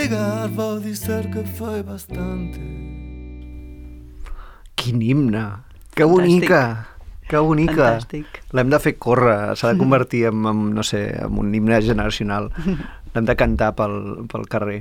brigar 0.00 0.48
vou 0.48 0.80
dizer 0.80 1.28
que 1.30 1.44
foi 1.44 1.82
bastante. 1.82 2.60
Quin 4.74 5.02
himne! 5.02 5.60
Que 5.92 6.04
Fantàstic. 6.04 6.08
bonica! 6.08 6.86
Que 7.28 7.36
bonica! 7.36 7.88
L'hem 8.56 8.70
de 8.72 8.78
fer 8.80 8.94
córrer, 8.96 9.56
s'ha 9.56 9.74
de 9.74 9.78
convertir 9.78 10.24
en, 10.30 10.46
en, 10.48 10.62
no 10.74 10.82
sé, 10.82 11.02
en 11.20 11.36
un 11.38 11.52
himne 11.54 11.82
generacional. 11.84 12.48
L'hem 13.12 13.28
de 13.28 13.36
cantar 13.36 13.74
pel, 13.76 14.24
pel 14.30 14.48
carrer. 14.48 14.80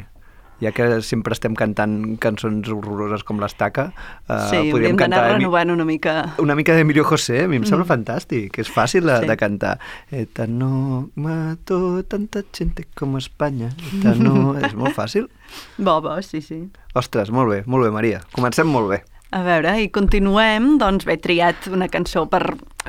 Ja 0.59 0.71
que 0.75 1.01
sempre 1.07 1.31
estem 1.33 1.53
cantant 1.55 2.17
cançons 2.19 2.67
horroroses 2.73 3.23
com 3.23 3.39
l'estaca, 3.39 3.93
eh, 4.27 4.39
Sí, 4.49 4.57
hauríem 4.73 4.97
d'anar 4.99 5.21
renovant 5.33 5.71
una 5.71 5.85
mica... 5.87 6.33
una 6.37 6.55
mica 6.55 6.75
d'Emilio 6.75 7.05
José, 7.07 7.45
a 7.45 7.47
mi 7.47 7.55
em 7.61 7.63
sembla 7.67 7.85
fantàstic, 7.87 8.59
és 8.59 8.67
fàcil 8.71 9.07
Sí. 9.07 9.27
de 9.27 9.37
cantar. 9.39 9.77
Eta 10.11 10.47
no 10.47 11.09
mató 11.15 12.03
tanta 12.03 12.43
gente 12.51 12.87
com 12.95 13.15
Espanya, 13.17 13.71
eta 13.99 14.15
no... 14.19 14.55
és 14.65 14.73
molt 14.75 14.95
fàcil. 14.97 15.29
Bo, 15.77 16.01
bo, 16.01 16.17
sí, 16.21 16.41
sí. 16.41 16.65
Ostres, 16.93 17.31
molt 17.31 17.49
bé, 17.49 17.63
molt 17.65 17.85
bé, 17.87 17.91
Maria. 17.95 18.19
Comencem 18.35 18.67
molt 18.67 18.89
bé. 18.91 19.03
A 19.29 19.43
veure, 19.45 19.75
i 19.83 19.89
continuem, 19.93 20.79
doncs 20.81 21.03
bé, 21.05 21.13
he 21.13 21.21
triat 21.21 21.67
una 21.69 21.85
cançó 21.93 22.23
per 22.31 22.39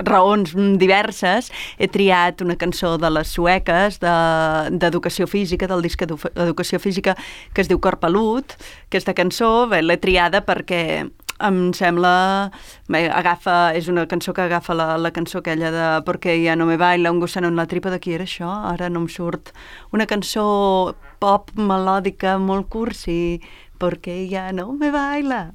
raons 0.08 0.54
diverses. 0.80 1.50
He 1.76 1.84
triat 1.92 2.40
una 2.40 2.56
cançó 2.56 2.94
de 2.96 3.10
les 3.12 3.28
sueques 3.28 3.98
de- 4.00 4.70
d'educació 4.72 5.26
física, 5.28 5.66
del 5.68 5.82
disc 5.84 6.00
Edu- 6.00 6.30
Educació 6.34 6.80
Física, 6.80 7.14
que 7.52 7.60
es 7.60 7.68
diu 7.68 7.78
Cor 7.78 7.98
Pelut. 8.00 8.56
Aquesta 8.88 9.12
cançó, 9.12 9.66
l'he 9.68 9.98
triada 9.98 10.40
perquè 10.40 11.10
em 11.40 11.72
sembla... 11.74 12.50
Bé, 12.88 13.10
agafa, 13.12 13.74
és 13.76 13.88
una 13.92 14.06
cançó 14.08 14.32
que 14.32 14.40
agafa 14.40 14.72
la, 14.74 14.96
la 14.96 15.10
cançó 15.12 15.38
aquella 15.44 15.70
de 15.70 16.02
Porque 16.06 16.40
ya 16.42 16.56
no 16.56 16.64
me 16.64 16.78
baila 16.78 17.12
un 17.12 17.20
gusano 17.20 17.48
en 17.48 17.56
la 17.56 17.66
tripa, 17.66 17.90
de 17.90 18.00
qui 18.00 18.14
era 18.14 18.24
això? 18.24 18.48
Ara 18.72 18.88
no 18.88 19.00
em 19.04 19.08
surt. 19.08 19.52
Una 19.92 20.06
cançó 20.06 20.96
pop 21.20 21.50
melòdica, 21.54 22.38
molt 22.38 22.68
cursi, 22.70 23.42
Porque 23.78 24.26
ya 24.28 24.52
no 24.52 24.72
me 24.72 24.90
baila. 24.90 25.52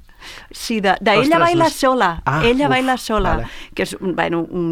Sí, 0.50 0.80
de, 0.80 0.96
de 1.00 1.10
Ostres, 1.12 1.26
Ella 1.28 1.38
baila 1.38 1.64
no 1.64 1.70
sola. 1.70 2.22
Ah, 2.24 2.42
Ella 2.44 2.66
uf, 2.66 2.70
baila 2.70 2.96
sola, 2.96 3.36
vale. 3.36 3.48
que 3.74 3.82
és 3.82 3.96
bueno, 4.00 4.40
un, 4.50 4.66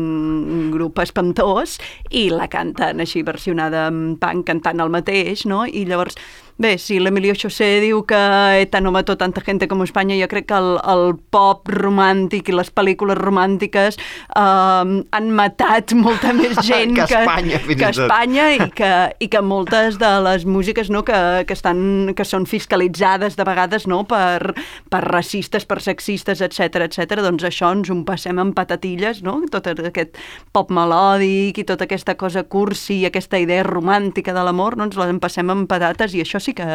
un 0.50 0.70
grup 0.72 0.98
espantós 0.98 1.78
i 2.10 2.28
la 2.30 2.48
canten 2.48 3.00
així 3.00 3.22
versionada 3.22 3.86
en 3.90 4.16
punk, 4.20 4.46
cantant 4.46 4.80
el 4.80 4.90
mateix, 4.90 5.46
no? 5.46 5.64
I 5.66 5.84
llavors, 5.88 6.16
bé, 6.56 6.76
si 6.78 7.00
l'Emilio 7.02 7.34
José 7.34 7.80
diu 7.82 8.04
que 8.06 8.18
ETA 8.62 8.80
no 8.80 8.92
mató 8.94 9.16
tanta 9.18 9.42
gente 9.42 9.66
com 9.68 9.82
Espanya, 9.82 10.16
jo 10.20 10.28
crec 10.30 10.46
que 10.50 10.58
el, 10.58 10.76
el 10.90 11.16
pop 11.34 11.68
romàntic 11.70 12.50
i 12.50 12.54
les 12.54 12.70
pel·lícules 12.70 13.18
romàntiques 13.18 13.98
eh, 13.98 14.94
han 15.18 15.30
matat 15.34 15.94
molta 15.98 16.32
més 16.38 16.58
gent 16.62 16.94
Que 16.94 17.06
Espanya, 17.24 17.60
que 17.66 17.78
tot. 17.80 18.04
Espanya 18.04 18.48
i 18.54 18.68
que, 18.74 18.92
i 19.18 19.28
que 19.32 19.42
moltes 19.42 19.98
de 19.98 20.12
les 20.24 20.46
músiques 20.46 20.90
no, 20.94 21.02
que, 21.06 21.18
que, 21.48 21.56
estan, 21.56 22.14
que 22.14 22.26
són 22.28 22.46
fiscalitzades 22.46 23.34
de 23.38 23.46
vegades 23.46 23.88
no, 23.90 24.04
per, 24.08 24.54
per 24.90 25.02
racistes, 25.08 25.66
per 25.66 25.80
sexistes, 25.82 26.44
etc 26.44 26.86
etc. 26.86 27.18
doncs 27.24 27.44
això 27.48 27.72
ens 27.74 27.90
ho 27.90 27.98
passem 28.06 28.38
en 28.38 28.54
patatilles, 28.56 29.22
no? 29.26 29.40
tot 29.50 29.66
aquest 29.72 30.18
pop 30.54 30.70
melòdic 30.74 31.58
i 31.60 31.66
tota 31.66 31.88
aquesta 31.88 32.14
cosa 32.20 32.44
cursi 32.46 33.00
i 33.02 33.08
aquesta 33.08 33.40
idea 33.42 33.64
romàntica 33.66 34.34
de 34.36 34.44
l'amor, 34.46 34.78
no? 34.78 34.88
ens 34.88 34.98
la 35.00 35.10
passem 35.20 35.50
en 35.50 35.66
patates 35.70 36.14
i 36.14 36.22
això 36.24 36.40
sí 36.44 36.54
que 36.56 36.66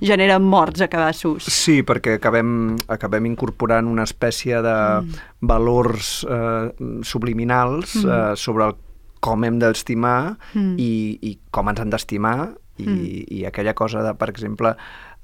genera 0.00 0.38
morts 0.38 0.84
a 0.84 0.88
cabassos. 0.92 1.48
Sí, 1.52 1.80
perquè 1.86 2.18
acabem, 2.18 2.76
acabem 2.88 3.28
incorporant 3.30 3.90
una 3.90 4.06
espècie 4.08 4.62
de 4.64 4.76
valors 5.40 6.22
eh, 6.28 6.70
subliminals 7.06 7.98
eh, 8.04 8.36
sobre 8.38 8.70
el 8.70 8.78
com 9.18 9.42
hem 9.42 9.58
d'estimar 9.58 10.36
i, 10.54 11.18
i 11.26 11.32
com 11.50 11.70
ens 11.72 11.80
han 11.82 11.90
d'estimar 11.90 12.36
i, 12.78 13.24
i 13.40 13.44
aquella 13.48 13.74
cosa 13.74 14.04
de, 14.06 14.12
per 14.14 14.28
exemple, 14.30 14.74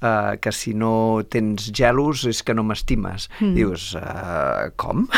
eh, 0.05 0.37
que 0.41 0.53
si 0.55 0.73
no 0.77 1.23
tens 1.29 1.71
gelos 1.75 2.25
és 2.29 2.41
que 2.45 2.55
no 2.55 2.65
m'estimes. 2.67 3.29
Dius, 3.41 3.93
eh, 3.99 4.71
com? 4.77 5.07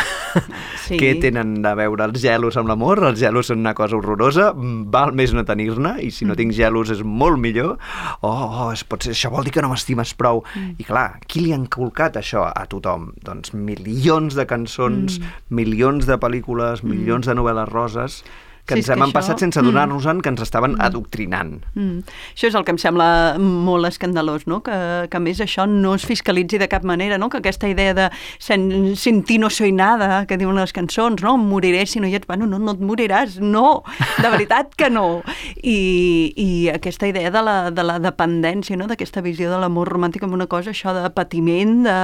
Sí. 0.88 0.96
Què 1.02 1.16
tenen 1.20 1.66
a 1.66 1.74
veure 1.76 2.06
els 2.06 2.22
gelos 2.22 2.56
amb 2.60 2.70
l'amor? 2.70 3.02
Els 3.10 3.18
gelos 3.20 3.50
són 3.50 3.60
una 3.64 3.74
cosa 3.76 3.98
horrorosa, 3.98 4.52
mm, 4.54 4.86
val 4.94 5.12
més 5.18 5.34
no 5.36 5.44
tenir-ne, 5.48 5.96
i 6.06 6.12
si 6.14 6.28
no 6.28 6.36
tinc 6.38 6.54
gelos 6.56 6.92
és 6.94 7.02
molt 7.04 7.42
millor. 7.42 7.74
Oh, 8.22 8.30
oh 8.30 8.68
es 8.72 8.86
pot 8.88 9.04
ser, 9.04 9.16
això 9.18 9.32
vol 9.34 9.48
dir 9.48 9.56
que 9.56 9.64
no 9.66 9.72
m'estimes 9.72 10.14
prou. 10.20 10.44
I 10.56 10.86
clar, 10.88 11.20
qui 11.28 11.44
li 11.44 11.52
ha 11.52 11.60
inculcat 11.60 12.20
això 12.22 12.46
a 12.48 12.66
tothom? 12.70 13.10
Doncs 13.26 13.56
milions 13.58 14.38
de 14.38 14.46
cançons, 14.48 15.18
milions 15.50 16.08
de 16.08 16.20
pel·lícules, 16.22 16.86
milions 16.86 17.28
de 17.28 17.36
novel·les 17.36 17.74
roses, 17.74 18.22
que 18.68 18.76
Sí, 18.76 18.82
ens 18.82 18.90
hem 18.92 19.00
que 19.00 19.06
empassat 19.10 19.38
això- 19.38 19.46
sense 19.48 19.60
adonar-nos-en 19.62 20.20
que 20.22 20.30
ens 20.30 20.42
estaven 20.44 20.76
adoctrinant. 20.84 21.62
Mm. 21.74 22.04
Això 22.36 22.50
és 22.50 22.56
el 22.56 22.66
que 22.68 22.72
em 22.76 22.78
sembla 22.78 23.38
molt 23.40 23.88
escandalós, 23.88 24.46
no? 24.46 24.62
que, 24.62 25.08
que 25.10 25.18
a 25.18 25.22
més 25.24 25.40
això 25.40 25.66
no 25.70 25.94
es 25.96 26.06
fiscalitzi 26.06 26.58
de 26.60 26.68
cap 26.68 26.84
manera, 26.84 27.18
no? 27.18 27.30
que 27.30 27.38
aquesta 27.40 27.70
idea 27.70 27.94
de 27.94 28.10
sen, 28.40 28.96
sentir 29.00 29.40
no 29.40 29.50
soy 29.50 29.72
nada, 29.72 30.26
que 30.28 30.38
diuen 30.38 30.60
les 30.60 30.74
cançons, 30.76 31.24
no? 31.24 31.36
em 31.36 31.46
moriré 31.48 31.86
si 31.88 32.02
no 32.04 32.08
hi 32.08 32.16
ets... 32.20 32.28
Bueno, 32.28 32.46
no, 32.46 32.60
no 32.60 32.74
et 32.76 32.82
moriràs, 32.84 33.38
no, 33.40 33.84
de 34.20 34.30
veritat 34.30 34.76
que 34.76 34.90
no. 34.90 35.22
I, 35.64 36.34
i 36.36 36.50
aquesta 36.74 37.08
idea 37.08 37.32
de 37.32 37.42
la, 37.42 37.72
de 37.72 37.84
la 37.88 38.00
dependència, 38.04 38.76
no? 38.76 38.88
d'aquesta 38.92 39.22
visió 39.24 39.48
de 39.54 39.62
l'amor 39.62 39.88
romàntic 39.94 40.26
com 40.26 40.34
una 40.36 40.48
cosa, 40.52 40.74
això 40.76 40.92
de 40.98 41.08
patiment, 41.16 41.86
de, 41.86 41.96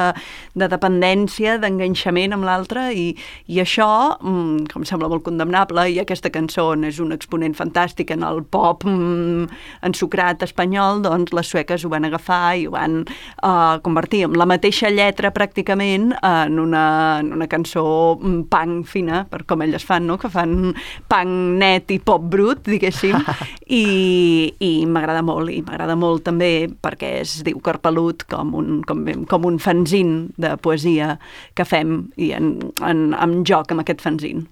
de 0.56 0.70
dependència, 0.72 1.58
d'enganxament 1.60 2.38
amb 2.38 2.48
l'altre, 2.48 2.88
i, 2.96 3.10
i 3.52 3.60
això, 3.60 3.90
mm, 4.22 4.70
com 4.72 4.84
em 4.84 4.88
sembla 4.88 5.10
molt 5.12 5.26
condemnable, 5.28 5.90
i 5.92 6.00
aquesta 6.00 6.32
cançó 6.32 6.53
és 6.88 7.00
un 7.02 7.12
exponent 7.16 7.56
fantàstic 7.58 8.12
en 8.14 8.24
el 8.24 8.44
pop 8.44 8.84
mm, 8.86 9.48
ensucrat 9.88 10.44
espanyol, 10.46 11.02
doncs 11.04 11.34
les 11.34 11.50
sueques 11.50 11.84
ho 11.84 11.90
van 11.90 12.06
agafar 12.06 12.56
i 12.58 12.68
ho 12.68 12.74
van 12.76 13.02
uh, 13.04 13.80
convertir 13.84 14.24
amb 14.28 14.38
la 14.40 14.48
mateixa 14.50 14.92
lletra 14.94 15.34
pràcticament 15.34 16.12
en 16.22 16.60
una, 16.60 16.84
en 17.22 17.34
una 17.34 17.48
cançó 17.52 17.86
mm, 18.20 18.46
punk 18.54 18.88
fina, 18.88 19.24
per 19.30 19.44
com 19.50 19.64
elles 19.66 19.84
fan, 19.84 20.08
no? 20.08 20.18
que 20.22 20.30
fan 20.30 20.74
punk 21.10 21.60
net 21.60 21.92
i 21.94 22.00
pop 22.00 22.24
brut, 22.30 22.64
diguéssim, 22.70 23.18
i, 23.82 24.54
i 24.60 24.72
m'agrada 24.86 25.24
molt, 25.26 25.52
i 25.54 25.62
m'agrada 25.66 25.98
molt 26.00 26.26
també 26.28 26.54
perquè 26.84 27.16
es 27.22 27.40
diu 27.46 27.62
Corpelut 27.64 28.28
com 28.30 28.54
un, 28.60 28.82
com, 28.88 29.06
com 29.30 29.50
un 29.50 29.60
fanzin 29.62 30.34
de 30.38 30.56
poesia 30.62 31.18
que 31.58 31.66
fem 31.68 32.04
i 32.18 32.34
en, 32.36 32.56
en, 32.84 33.12
en 33.18 33.42
joc 33.48 33.74
amb 33.74 33.84
aquest 33.84 34.04
fanzin. 34.04 34.46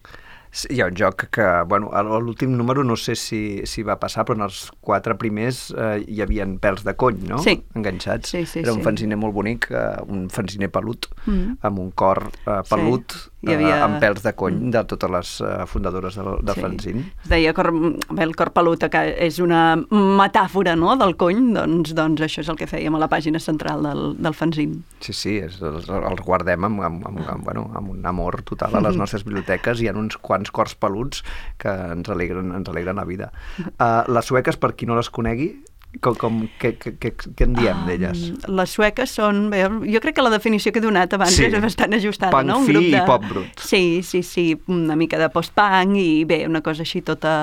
Sí, 0.52 0.68
Hi 0.76 0.82
ha 0.84 0.88
un 0.92 0.96
joc 1.00 1.30
que, 1.32 1.46
bueno, 1.66 1.90
a 1.96 2.02
l'últim 2.04 2.52
número 2.58 2.84
no 2.84 2.98
sé 3.00 3.16
si, 3.16 3.62
si 3.66 3.84
va 3.88 3.96
passar, 4.02 4.26
però 4.28 4.36
en 4.36 4.44
els 4.50 4.66
quatre 4.84 5.16
primers 5.16 5.70
eh, 5.72 6.04
hi 6.12 6.20
havien 6.26 6.58
pèls 6.60 6.84
de 6.84 6.92
cony, 7.00 7.22
no? 7.30 7.38
Sí. 7.40 7.54
Enganxats. 7.80 8.34
Sí, 8.36 8.46
sí, 8.46 8.60
Era 8.60 8.74
un 8.76 8.82
sí. 8.82 8.86
fanziner 8.90 9.16
molt 9.18 9.34
bonic, 9.38 9.70
eh, 9.72 9.96
un 10.12 10.28
fanziner 10.30 10.68
pelut, 10.72 11.08
Mm. 11.26 11.56
amb 11.62 11.80
un 11.80 11.92
cor 11.92 12.26
eh, 12.48 12.62
pelut, 12.68 13.14
Hi 13.42 13.56
havia- 13.56 13.78
eh, 13.80 13.82
amb 13.88 13.96
pèls 14.04 14.22
de 14.22 14.34
cony 14.38 14.70
de 14.70 14.84
totes 14.86 15.10
les 15.10 15.30
eh, 15.42 15.66
fundadores 15.66 16.16
del, 16.16 16.28
del 16.46 16.56
Sí. 16.56 16.62
fanzin. 16.62 17.00
Es 17.24 17.30
deia 17.30 17.54
cor, 17.58 17.72
bé, 17.74 18.24
el 18.24 18.36
cor 18.36 18.52
pelut, 18.54 18.84
que 18.94 19.02
és 19.26 19.40
una 19.42 19.76
metàfora 19.90 20.76
no, 20.78 20.96
del 20.96 21.16
cony, 21.18 21.54
doncs, 21.56 21.96
doncs 21.98 22.22
això 22.22 22.44
és 22.44 22.50
el 22.54 22.60
que 22.60 22.68
fèiem 22.70 22.94
a 22.96 23.00
la 23.02 23.08
pàgina 23.10 23.40
central 23.42 23.82
del, 23.82 24.04
del 24.22 24.34
fanzin. 24.38 24.84
Sí, 25.00 25.14
sí, 25.18 25.38
és, 25.42 25.58
els, 25.62 25.90
els 25.90 26.22
guardem 26.22 26.64
amb, 26.70 26.82
amb, 26.86 27.08
amb, 27.08 27.24
amb, 27.28 27.44
bueno, 27.44 27.66
amb 27.74 27.90
un 27.96 28.06
amor 28.06 28.44
total 28.44 28.76
a 28.78 28.82
les 28.82 28.96
nostres 29.02 29.26
biblioteques. 29.26 29.82
Hi 29.82 29.88
ha 29.90 29.96
uns 29.98 30.18
quants 30.22 30.52
cors 30.52 30.76
peluts 30.76 31.24
que 31.58 31.70
ens 31.70 32.10
alegren, 32.14 32.54
ens 32.56 32.70
alegren 32.70 32.96
la 33.02 33.06
vida. 33.10 33.32
Uh, 33.80 34.04
les 34.14 34.26
sueques, 34.26 34.58
per 34.62 34.76
qui 34.76 34.86
no 34.86 34.96
les 34.96 35.10
conegui, 35.10 35.56
com, 36.00 36.16
com, 36.16 36.38
què, 36.62 36.72
què, 36.80 36.94
què, 36.96 37.12
en 37.44 37.56
diem 37.58 37.82
d'elles? 37.88 38.22
Um, 38.32 38.56
les 38.62 38.72
sueques 38.72 39.12
són... 39.18 39.50
Bé, 39.52 39.66
jo 39.92 40.00
crec 40.04 40.16
que 40.16 40.24
la 40.24 40.32
definició 40.32 40.72
que 40.72 40.80
he 40.80 40.84
donat 40.86 41.12
abans 41.18 41.36
Sí. 41.36 41.44
és 41.50 41.58
bastant 41.60 41.92
ajustada, 41.98 42.32
Punk 42.32 42.48
no? 42.48 42.60
fi 42.64 42.78
i 42.94 43.02
pop 43.06 43.26
brut. 43.28 43.60
Sí, 43.60 44.00
sí, 44.08 44.22
sí, 44.24 44.46
una 44.72 44.96
mica 44.96 45.20
de 45.20 45.28
post-punk 45.34 45.98
i 46.00 46.24
bé, 46.30 46.46
una 46.48 46.62
cosa 46.64 46.86
així 46.88 47.02
tota... 47.04 47.34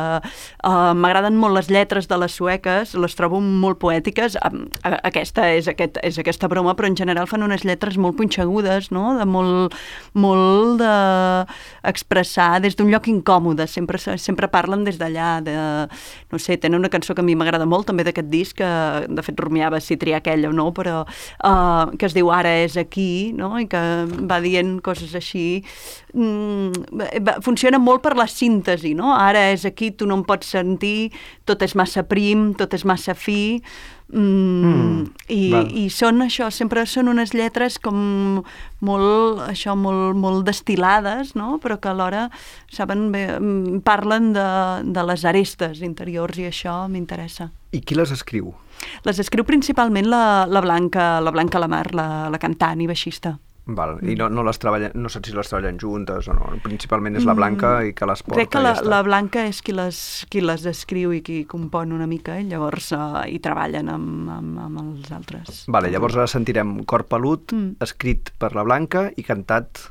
Uh, 0.64 0.94
M'agraden 0.96 1.36
molt 1.36 1.58
les 1.58 1.68
lletres 1.68 2.08
de 2.08 2.16
les 2.18 2.32
sueques, 2.32 2.94
les 2.96 3.18
trobo 3.18 3.42
molt 3.44 3.78
poètiques. 3.82 4.38
Um, 4.48 4.64
aquesta 5.02 5.50
és, 5.52 5.68
aquest, 5.68 6.00
és 6.02 6.18
aquesta 6.18 6.48
broma, 6.48 6.72
però 6.78 6.88
en 6.88 6.96
general 6.96 7.28
fan 7.28 7.44
unes 7.44 7.66
lletres 7.68 8.00
molt 8.00 8.16
punxegudes, 8.16 8.88
no? 8.96 9.12
De 9.20 9.28
molt, 9.28 9.76
molt 10.16 10.80
de 10.80 10.94
expressar 11.92 12.62
des 12.64 12.76
d'un 12.80 12.90
lloc 12.90 13.08
incòmode. 13.12 13.68
Sempre, 13.68 14.00
sempre 14.00 14.48
parlen 14.48 14.88
des 14.88 14.98
d'allà, 14.98 15.38
de... 15.44 15.54
No 16.32 16.40
sé, 16.40 16.56
tenen 16.56 16.80
una 16.80 16.90
cançó 16.92 17.14
que 17.14 17.22
a 17.22 17.26
mi 17.26 17.36
m'agrada 17.38 17.68
molt, 17.68 17.86
també 17.88 18.04
d'aquest 18.08 18.28
disc, 18.38 18.56
que 18.58 18.70
de 19.10 19.24
fet 19.26 19.42
rumiava 19.42 19.82
si 19.84 19.98
triar 20.00 20.22
aquella 20.22 20.48
o 20.48 20.54
no, 20.54 20.70
però 20.76 21.02
uh, 21.04 21.90
que 21.98 22.08
es 22.08 22.16
diu 22.16 22.32
Ara 22.34 22.54
és 22.62 22.78
aquí, 22.80 23.34
no? 23.36 23.56
i 23.58 23.66
que 23.70 23.82
va 24.30 24.40
dient 24.44 24.78
coses 24.84 25.14
així. 25.18 25.64
Mm, 26.14 27.02
va, 27.26 27.38
funciona 27.44 27.80
molt 27.82 28.02
per 28.06 28.14
la 28.16 28.28
síntesi, 28.30 28.94
no? 28.96 29.12
Ara 29.16 29.48
és 29.52 29.66
aquí, 29.68 29.90
tu 29.90 30.08
no 30.08 30.20
em 30.20 30.24
pots 30.26 30.54
sentir, 30.56 31.10
tot 31.48 31.62
és 31.66 31.76
massa 31.78 32.06
prim, 32.08 32.52
tot 32.58 32.74
és 32.78 32.86
massa 32.88 33.16
fi, 33.18 33.60
Mm, 34.08 34.64
Mm, 34.64 35.02
i, 35.28 35.50
val. 35.52 35.66
i 35.76 35.88
són 35.92 36.22
això, 36.24 36.48
sempre 36.48 36.86
són 36.88 37.10
unes 37.12 37.34
lletres 37.36 37.76
com 37.78 38.40
molt, 38.80 39.42
això, 39.44 39.74
molt, 39.76 40.16
molt 40.16 40.46
destilades, 40.48 41.34
no? 41.36 41.58
però 41.60 41.76
que 41.76 41.90
alhora 41.92 42.30
saben 42.72 43.12
bé, 43.12 43.26
mm, 43.38 43.82
parlen 43.84 44.32
de, 44.32 44.48
de 44.96 45.04
les 45.04 45.24
arestes 45.28 45.82
interiors 45.84 46.38
i 46.38 46.48
això 46.48 46.86
m'interessa. 46.88 47.50
I 47.72 47.82
qui 47.84 47.94
les 47.98 48.12
escriu? 48.14 48.54
Les 49.04 49.18
escriu 49.20 49.44
principalment 49.44 50.06
la, 50.08 50.46
la 50.48 50.60
Blanca, 50.64 51.18
la 51.20 51.30
Blanca 51.34 51.60
Lamar, 51.60 51.90
la, 51.94 52.28
la 52.32 52.38
cantant 52.40 52.80
i 52.80 52.86
baixista. 52.88 53.34
Val. 53.68 53.98
I 54.00 54.14
no, 54.16 54.30
no 54.32 54.40
les 54.46 54.56
treballen, 54.56 54.94
no 54.96 55.10
saps 55.12 55.28
si 55.28 55.34
les 55.36 55.50
treballen 55.50 55.76
juntes 55.76 56.24
o 56.32 56.32
no. 56.32 56.46
Principalment 56.64 57.18
és 57.20 57.26
la 57.28 57.34
Blanca 57.36 57.82
i 57.84 57.92
que 57.92 58.06
les 58.08 58.22
porta 58.24 58.32
Mm, 58.32 58.40
Crec 58.40 58.52
que 58.54 58.62
la, 58.64 58.72
ja 58.78 58.86
la 58.88 59.02
Blanca 59.04 59.42
és 59.44 59.60
qui 59.60 59.74
les, 59.76 59.98
qui 60.32 60.40
les 60.40 60.64
escriu 60.70 61.12
i 61.12 61.20
qui 61.20 61.42
compon 61.44 61.92
una 61.92 62.06
mica, 62.08 62.38
i 62.40 62.46
llavors 62.48 62.88
uh, 62.96 63.26
hi 63.28 63.36
treballen 63.44 63.90
amb, 63.92 64.30
amb, 64.38 64.56
amb 64.70 64.80
els 64.86 65.12
altres. 65.12 65.66
Vale, 65.68 65.92
llavors 65.92 66.16
ara 66.16 66.26
sentirem 66.32 66.78
Cor 66.88 67.04
pelut, 67.12 67.52
Mm. 67.52 67.76
escrit 67.84 68.32
per 68.40 68.54
la 68.56 68.64
Blanca 68.64 69.10
i 69.16 69.22
cantat 69.22 69.90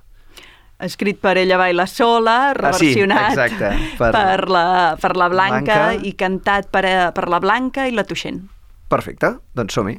escrit 0.80 1.18
per 1.20 1.38
ella 1.38 1.58
baila 1.58 1.86
sola, 1.86 2.50
Ah, 2.52 2.72
sí, 2.74 2.94
reversionat 2.94 3.30
exacte, 3.32 3.70
per- 3.98 4.12
per, 4.12 4.26
per, 4.26 4.50
la, 4.50 4.98
per 5.00 5.16
la 5.18 5.28
Blanca, 5.30 5.64
Blanca. 5.88 6.06
i 6.08 6.14
cantat 6.16 6.70
per, 6.70 6.86
eh, 6.86 7.12
per 7.14 7.28
la 7.30 7.40
Blanca 7.40 7.86
i 7.88 7.92
la 7.98 8.04
Tuixent. 8.04 8.44
Perfecte, 8.88 9.38
doncs 9.54 9.74
som-hi. 9.74 9.98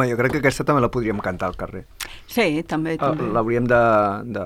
Home, 0.00 0.08
jo 0.10 0.16
crec 0.16 0.32
que 0.32 0.40
aquesta 0.40 0.64
també 0.64 0.80
la 0.80 0.88
podríem 0.92 1.18
cantar 1.20 1.50
al 1.50 1.56
carrer. 1.60 1.84
Sí, 2.26 2.62
també, 2.66 2.94
Eh, 2.94 2.98
també. 2.98 3.26
L'hauríem 3.34 3.66
de, 3.68 3.80
de... 4.32 4.44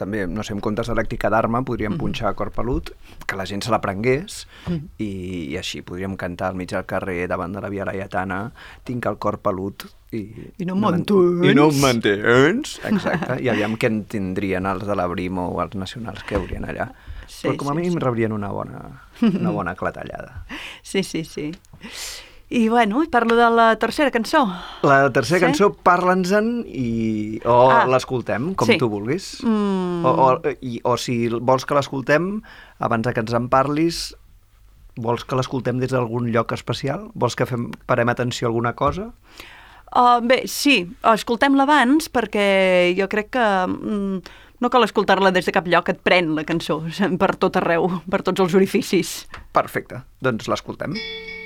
També, 0.00 0.24
no 0.26 0.42
sé, 0.42 0.54
en 0.56 0.60
comptes 0.64 0.88
d'elèctrica 0.88 1.28
d'arma, 1.30 1.60
podríem 1.68 1.98
punxar 2.00 2.30
a 2.30 2.34
cor 2.38 2.50
pelut, 2.50 2.90
que 3.28 3.36
la 3.36 3.44
gent 3.46 3.62
se 3.62 3.70
l'aprengués, 3.70 4.46
i, 4.98 5.10
i 5.52 5.56
així 5.60 5.82
podríem 5.86 6.16
cantar 6.16 6.48
al 6.50 6.56
mig 6.58 6.70
del 6.72 6.86
carrer, 6.88 7.26
davant 7.28 7.52
de 7.52 7.60
la 7.60 7.68
Via 7.68 7.84
Laietana, 7.84 8.52
tinc 8.88 9.06
el 9.06 9.18
cor 9.22 9.38
pelut 9.44 9.84
i... 10.12 10.24
I 10.58 10.66
no 10.68 10.74
mantens. 10.76 11.44
I 11.46 11.54
no 11.56 11.68
em 11.70 11.78
mantens. 11.84 12.78
Exacte. 12.88 13.38
I 13.44 13.48
aviam 13.52 13.76
què 13.76 13.88
en 13.92 14.02
tindrien 14.10 14.66
els 14.66 14.84
de 14.88 14.96
la 14.98 15.06
Brimo 15.12 15.50
o 15.52 15.60
els 15.62 15.76
nacionals 15.78 16.24
que 16.24 16.36
haurien 16.40 16.64
allà. 16.68 16.88
Sí, 17.28 17.46
Però 17.48 17.56
com 17.60 17.70
a 17.70 17.72
sí, 17.72 17.78
mínim 17.80 17.94
sí. 17.96 18.02
rebrien 18.02 18.32
una 18.36 18.50
bona, 18.52 18.82
una 19.22 19.50
bona 19.54 19.74
clatellada. 19.76 20.44
Sí, 20.82 21.02
sí, 21.02 21.24
sí. 21.24 21.52
I 22.52 22.68
bueno, 22.68 23.00
parlo 23.10 23.34
de 23.34 23.48
la 23.48 23.76
tercera 23.80 24.10
cançó. 24.10 24.42
La 24.82 25.10
tercera 25.10 25.38
Sí? 25.40 25.44
cançó, 25.46 25.70
parla'ns-en 25.72 26.66
i... 26.68 27.40
o 27.48 27.70
Ah. 27.70 27.86
l'escoltem, 27.88 28.52
com 28.54 28.68
Sí. 28.68 28.76
tu 28.76 28.90
vulguis. 28.92 29.38
Mm. 29.42 30.04
O, 30.04 30.10
o, 30.10 30.40
i, 30.60 30.80
o 30.84 30.98
si 31.00 31.28
vols 31.28 31.64
que 31.64 31.74
l'escoltem, 31.74 32.42
abans 32.78 33.08
que 33.08 33.20
ens 33.24 33.32
en 33.32 33.48
parlis, 33.48 34.14
vols 35.00 35.24
que 35.24 35.34
l'escoltem 35.38 35.78
des 35.80 35.90
d'algun 35.90 36.28
lloc 36.30 36.52
especial? 36.52 37.08
Vols 37.14 37.34
que 37.36 37.46
fem, 37.48 37.70
parem 37.88 38.08
atenció 38.12 38.48
a 38.48 38.50
alguna 38.50 38.74
cosa? 38.76 39.12
Uh, 39.96 40.20
bé, 40.20 40.42
sí, 40.46 40.90
escoltem-la 41.04 41.64
abans 41.64 42.08
perquè 42.12 42.92
jo 42.96 43.08
crec 43.08 43.30
que 43.32 43.48
mm, 43.66 44.20
no 44.60 44.70
cal 44.70 44.84
escoltar-la 44.84 45.30
des 45.32 45.44
de 45.48 45.52
cap 45.52 45.66
lloc, 45.66 45.88
et 45.88 46.00
pren 46.04 46.34
la 46.36 46.44
cançó 46.44 46.82
per 47.18 47.36
tot 47.36 47.56
arreu, 47.56 47.88
per 48.10 48.20
tots 48.22 48.40
els 48.44 48.54
orificis. 48.54 49.26
Perfecte, 49.52 50.04
doncs 50.20 50.48
l'escoltem. 50.48 50.92
Let 50.92 51.41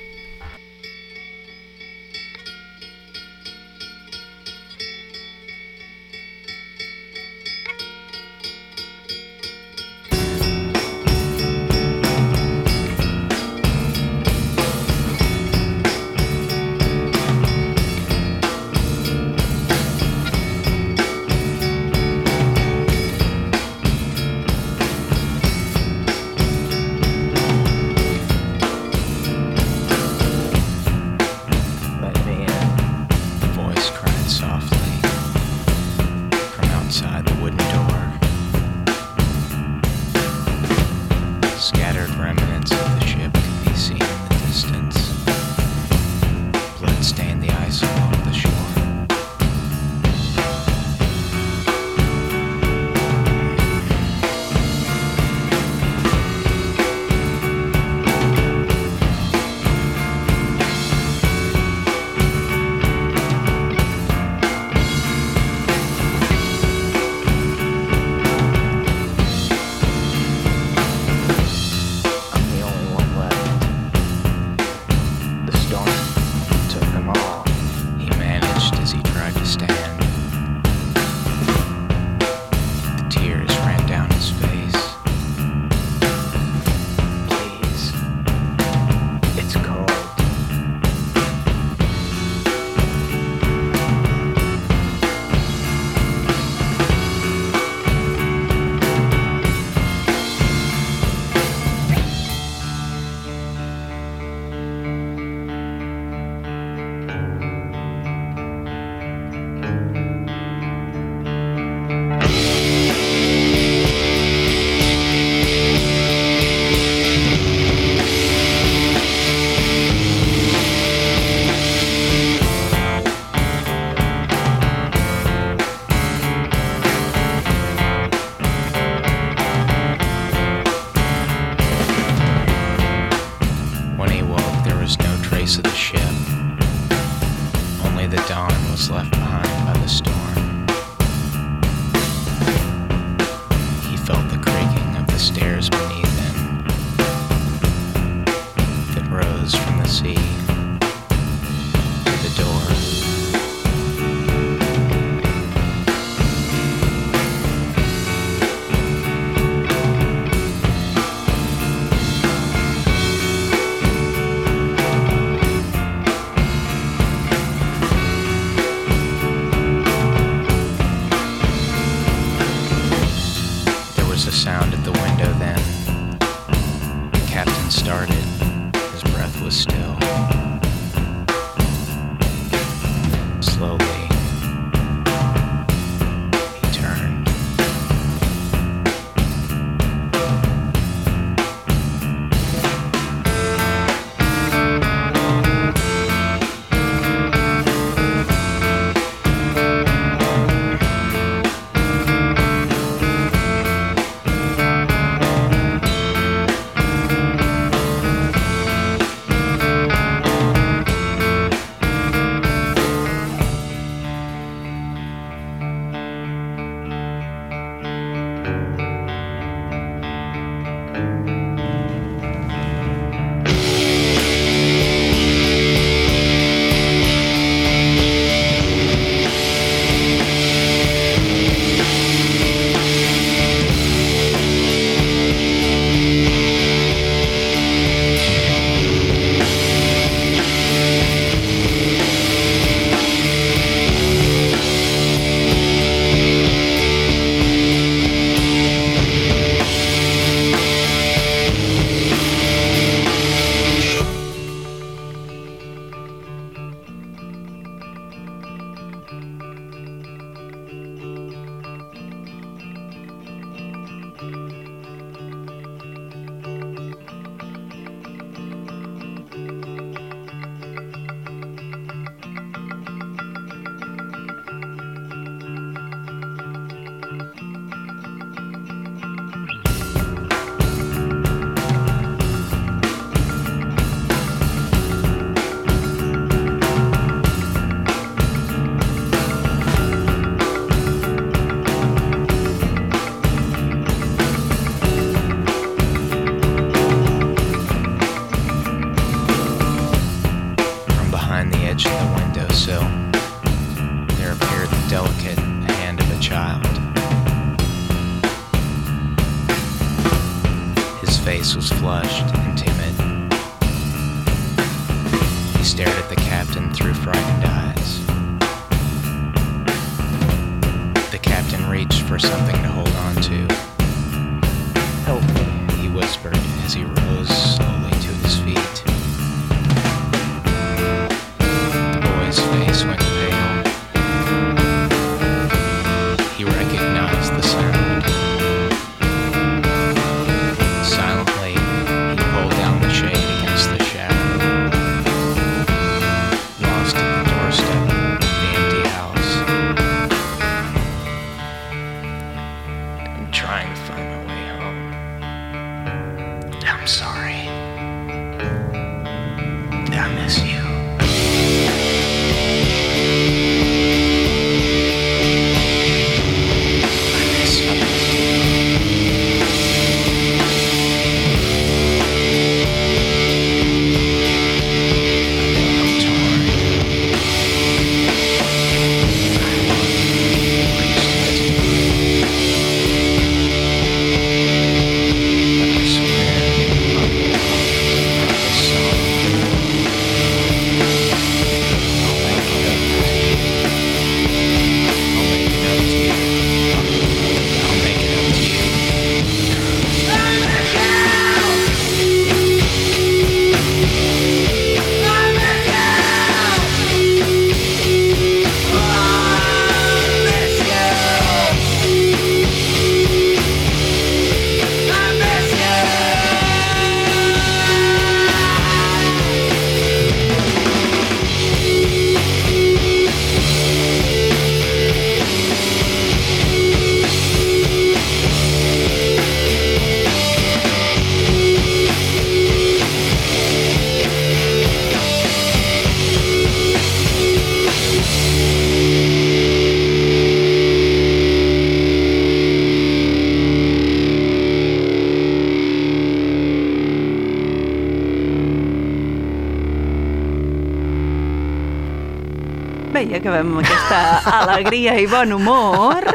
acabem 453.27 453.49
amb 453.51 453.59
aquesta 453.59 453.99
alegria 454.39 454.95
i 455.01 455.07
bon 455.11 455.33
humor. 455.35 456.05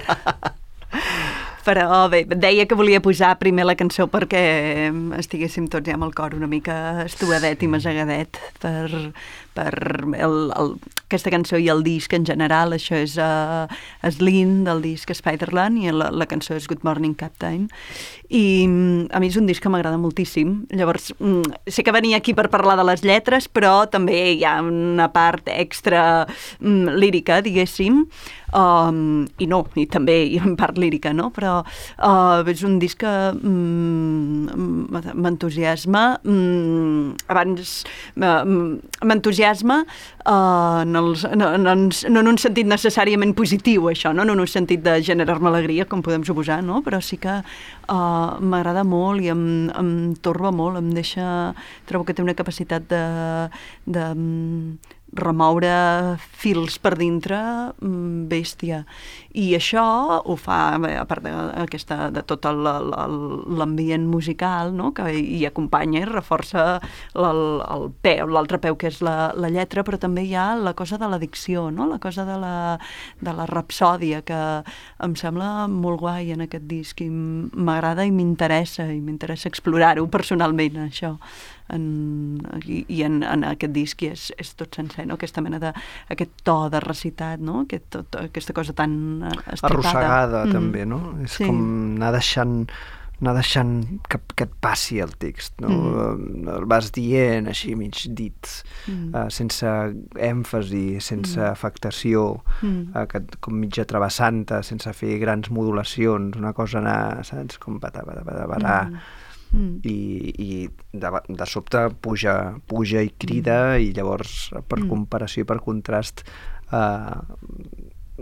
Però 1.62 2.08
bé, 2.10 2.24
deia 2.26 2.64
que 2.66 2.74
volia 2.74 3.02
posar 3.04 3.36
primer 3.38 3.66
la 3.68 3.76
cançó 3.78 4.08
perquè 4.10 4.40
estiguéssim 5.20 5.68
tots 5.70 5.86
ja 5.86 5.94
amb 5.94 6.08
el 6.08 6.14
cor 6.16 6.34
una 6.34 6.48
mica 6.50 7.04
estuadet 7.04 7.62
i 7.62 7.68
masegadet 7.70 8.40
per, 8.62 8.88
per 9.54 9.72
el, 10.16 10.36
el, 10.56 10.74
aquesta 11.12 11.32
cançó 11.32 11.60
i 11.60 11.68
el 11.68 11.82
disc 11.84 12.12
en 12.16 12.24
general. 12.28 12.72
Això 12.76 12.96
és 12.96 13.18
uh, 13.20 13.68
Slin 14.08 14.62
del 14.64 14.82
disc 14.84 15.12
Spiderland 15.12 15.82
i 15.82 15.92
la, 15.92 16.08
la 16.08 16.28
cançó 16.30 16.56
és 16.56 16.68
Good 16.70 16.86
Morning 16.88 17.14
Captain. 17.18 17.68
I 18.32 18.64
mm, 18.64 19.10
a 19.12 19.20
mi 19.20 19.28
és 19.28 19.36
un 19.36 19.48
disc 19.48 19.62
que 19.62 19.72
m'agrada 19.72 20.00
moltíssim. 20.00 20.62
Llavors, 20.72 21.12
mm, 21.18 21.68
sé 21.68 21.84
que 21.84 21.92
venia 21.92 22.22
aquí 22.22 22.32
per 22.34 22.48
parlar 22.52 22.78
de 22.80 22.86
les 22.88 23.04
lletres, 23.04 23.48
però 23.52 23.82
també 23.92 24.32
hi 24.32 24.46
ha 24.48 24.56
una 24.64 25.10
part 25.12 25.52
extra 25.52 26.24
mm, 26.24 26.96
lírica, 26.96 27.42
diguéssim, 27.44 28.06
um, 28.56 29.26
i 29.36 29.48
no, 29.50 29.66
i 29.76 29.84
també 29.90 30.16
hi 30.30 30.40
ha 30.40 30.48
part 30.56 30.80
lírica, 30.80 31.12
no? 31.16 31.28
Però 31.36 31.58
uh, 31.60 32.40
és 32.48 32.64
un 32.64 32.78
disc 32.80 33.02
que 33.02 33.14
mm, 33.36 35.12
m'entusiasma. 35.12 36.06
Mm, 36.24 37.20
abans 37.28 37.76
m'entusiasma 38.16 39.41
uh, 39.42 40.82
en, 40.82 40.96
els, 40.96 41.24
en, 41.28 41.42
en, 41.42 41.84
no 41.90 42.22
en 42.22 42.30
un 42.32 42.38
sentit 42.40 42.68
necessàriament 42.68 43.34
positiu, 43.38 43.90
això, 43.90 44.14
no? 44.14 44.24
no 44.24 44.36
en 44.36 44.44
un 44.44 44.50
sentit 44.50 44.82
de 44.84 44.98
generar-me 45.04 45.50
alegria, 45.50 45.86
com 45.90 46.02
podem 46.04 46.24
suposar, 46.24 46.62
no? 46.64 46.80
però 46.86 47.02
sí 47.02 47.18
que 47.22 47.40
uh, 47.42 48.40
m'agrada 48.40 48.86
molt 48.86 49.22
i 49.24 49.32
em, 49.34 49.44
em 49.76 49.92
torba 50.22 50.54
molt, 50.54 50.80
em 50.80 50.90
deixa... 50.96 51.28
Trobo 51.86 52.06
que 52.06 52.14
té 52.14 52.22
una 52.22 52.36
capacitat 52.38 52.84
de, 52.88 53.04
de 53.90 54.04
mm, 54.14 54.98
remoure 55.12 56.16
fils 56.40 56.78
per 56.80 56.94
dintre 56.96 57.38
mm, 57.82 58.28
bèstia. 58.30 58.82
I 59.32 59.54
això 59.56 59.82
ho 60.28 60.34
fa, 60.36 60.76
a 60.76 61.04
part 61.08 61.24
d'aquesta, 61.24 62.10
de 62.12 62.22
tot 62.28 62.44
l'ambient 62.52 64.04
musical, 64.08 64.74
no? 64.76 64.90
que 64.92 65.06
hi 65.16 65.40
acompanya 65.48 66.02
i 66.02 66.08
reforça 66.08 66.64
el, 67.16 67.40
peu, 68.04 68.28
l'altre 68.28 68.60
peu 68.60 68.76
que 68.76 68.90
és 68.92 69.00
la, 69.04 69.32
la 69.32 69.48
lletra, 69.52 69.86
però 69.86 69.96
també 70.00 70.26
hi 70.28 70.34
ha 70.36 70.50
la 70.60 70.74
cosa 70.76 70.98
de 71.00 71.08
l'addicció, 71.08 71.70
no? 71.72 71.88
la 71.88 72.00
cosa 72.02 72.26
de 72.28 72.36
la, 72.42 72.54
de 73.20 73.36
la 73.38 73.48
rapsòdia, 73.48 74.20
que 74.26 74.42
em 75.02 75.16
sembla 75.16 75.66
molt 75.70 76.02
guai 76.02 76.34
en 76.36 76.44
aquest 76.44 76.68
disc 76.68 77.00
i 77.00 77.08
m'agrada 77.08 78.04
i 78.04 78.12
m'interessa, 78.12 78.90
i 78.92 79.00
m'interessa 79.00 79.48
explorar-ho 79.48 80.06
personalment, 80.12 80.82
això 80.84 81.16
en, 81.72 82.40
i, 82.66 82.84
i 82.88 83.02
en, 83.06 83.22
en 83.22 83.44
aquest 83.48 83.72
disc 83.74 84.02
i 84.04 84.10
és, 84.12 84.28
és 84.40 84.52
tot 84.58 84.76
sencer, 84.76 85.06
no? 85.08 85.16
aquesta 85.18 85.42
mena 85.44 85.60
de 85.62 85.72
aquest 86.12 86.34
to 86.46 86.56
de 86.72 86.80
recitat, 86.84 87.42
no? 87.42 87.62
Aquest, 87.66 87.88
tot, 87.96 88.18
aquesta 88.20 88.54
cosa 88.56 88.74
tan 88.76 89.21
estripada. 89.30 89.68
arrossegada 89.70 90.42
també, 90.52 90.84
no? 90.88 91.00
És 91.22 91.38
sí. 91.38 91.46
com 91.46 91.62
anar 91.96 92.12
deixant 92.18 92.66
anar 93.22 93.36
deixant 93.36 93.76
que, 94.10 94.18
que 94.34 94.48
et 94.48 94.54
passi 94.58 94.96
el 94.98 95.12
text, 95.14 95.54
no? 95.62 95.68
Mm. 95.70 96.48
El 96.56 96.64
vas 96.66 96.88
dient 96.90 97.46
així 97.46 97.76
mig 97.78 98.00
dit, 98.18 98.48
mm. 98.90 99.12
uh, 99.14 99.28
sense 99.30 99.62
èmfasi, 100.18 100.98
sense 100.98 101.38
mm. 101.38 101.50
afectació, 101.52 102.42
Mm. 102.62 102.90
uh, 102.96 103.06
que, 103.06 103.22
com 103.40 103.54
mitja 103.62 103.84
travessant 103.86 104.42
sense 104.66 104.90
fer 104.98 105.20
grans 105.22 105.50
modulacions, 105.54 106.34
una 106.36 106.50
cosa 106.52 106.80
anar, 106.82 107.22
saps? 107.24 107.58
Com 107.62 107.78
bata, 107.78 108.02
bata, 108.02 108.46
bata, 108.50 108.78
Mm. 109.52 109.80
i, 109.84 110.32
i 110.40 110.68
de, 110.96 111.08
de 111.28 111.46
sobte 111.46 111.90
puja, 112.00 112.54
puja 112.66 113.02
i 113.04 113.10
crida 113.20 113.76
i 113.76 113.92
llavors 113.92 114.48
per 114.66 114.78
Mm. 114.80 114.88
comparació 114.88 115.44
i 115.44 115.46
per 115.46 115.60
contrast 115.60 116.24
eh, 116.72 117.20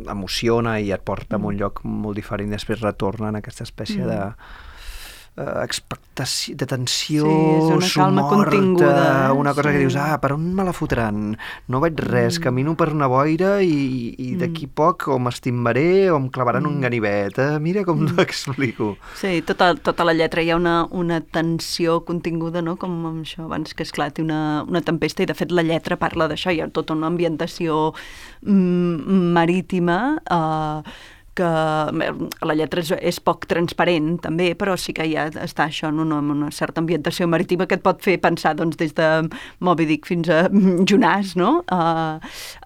emociona 0.08 0.78
i 0.80 0.92
et 0.92 1.02
porta 1.02 1.38
Mm. 1.38 1.44
a 1.44 1.46
un 1.48 1.56
lloc 1.56 1.80
molt 1.84 2.16
diferent 2.16 2.48
i 2.48 2.52
després 2.56 2.80
retorna 2.80 3.28
en 3.28 3.36
aquesta 3.36 3.64
espècie 3.64 4.04
de 4.06 4.16
eh, 4.16 4.32
expectació, 5.36 6.54
de 6.56 6.66
tensió, 6.66 7.24
Sí, 7.80 7.98
una 8.00 8.22
continguda, 8.28 9.28
eh? 9.28 9.32
una 9.32 9.54
cosa 9.54 9.70
que 9.70 9.76
Sí. 9.78 9.84
dius, 9.84 9.96
ah, 9.96 10.20
per 10.20 10.32
on 10.34 10.54
me 10.54 10.64
la 10.64 10.72
fotran? 10.72 11.38
No 11.68 11.80
veig 11.80 11.96
res, 11.98 12.38
Mm. 12.38 12.42
camino 12.42 12.76
per 12.76 12.92
una 12.92 13.06
boira 13.06 13.62
i, 13.62 14.14
i 14.18 14.34
d'aquí 14.36 14.66
poc 14.66 15.08
o 15.08 15.18
m'estimbaré 15.18 16.10
o 16.10 16.16
em 16.16 16.28
clavaran 16.28 16.64
Mm. 16.64 16.66
un 16.66 16.80
ganivet. 16.80 17.38
Eh? 17.38 17.58
Mira 17.60 17.84
com 17.84 18.04
t'ho 18.06 18.20
explico. 18.20 18.96
Sí, 19.14 19.40
tota, 19.42 19.74
tota 19.76 20.04
la 20.04 20.12
lletra 20.12 20.42
hi 20.42 20.50
ha 20.50 20.56
una, 20.56 20.86
una 20.90 21.20
tensió 21.22 22.04
continguda, 22.04 22.60
no? 22.60 22.76
com 22.76 23.06
amb 23.06 23.22
això, 23.24 23.44
abans 23.44 23.72
que 23.72 23.82
esclati 23.82 24.20
una, 24.22 24.64
una 24.68 24.82
tempesta, 24.82 25.22
i 25.22 25.26
de 25.26 25.34
fet 25.34 25.50
la 25.52 25.62
lletra 25.62 25.96
parla 25.96 26.28
d'això, 26.28 26.52
hi 26.52 26.60
ha 26.60 26.68
tota 26.68 26.92
una 26.92 27.06
ambientació 27.06 27.94
mm, 28.42 29.32
marítima, 29.32 30.20
eh, 30.28 30.82
que 31.40 32.46
la 32.46 32.56
lletra 32.56 32.84
és, 32.84 32.92
és 33.12 33.20
poc 33.24 33.46
transparent 33.50 34.12
també, 34.26 34.52
però 34.58 34.76
sí 34.80 34.94
que 34.96 35.06
ja 35.08 35.26
està 35.42 35.66
això 35.68 35.90
en 35.90 36.02
una, 36.04 36.20
en 36.20 36.30
una 36.36 36.50
certa 36.54 36.82
ambientació 36.82 37.28
marítima 37.30 37.66
que 37.66 37.78
et 37.80 37.84
pot 37.84 38.02
fer 38.04 38.18
pensar 38.22 38.54
doncs, 38.58 38.78
des 38.80 38.94
de 38.98 39.08
Moby 39.64 39.88
Dick 39.88 40.08
fins 40.10 40.30
a 40.30 40.42
Jonàs, 40.88 41.34
no? 41.40 41.60
Uh, 41.72 42.20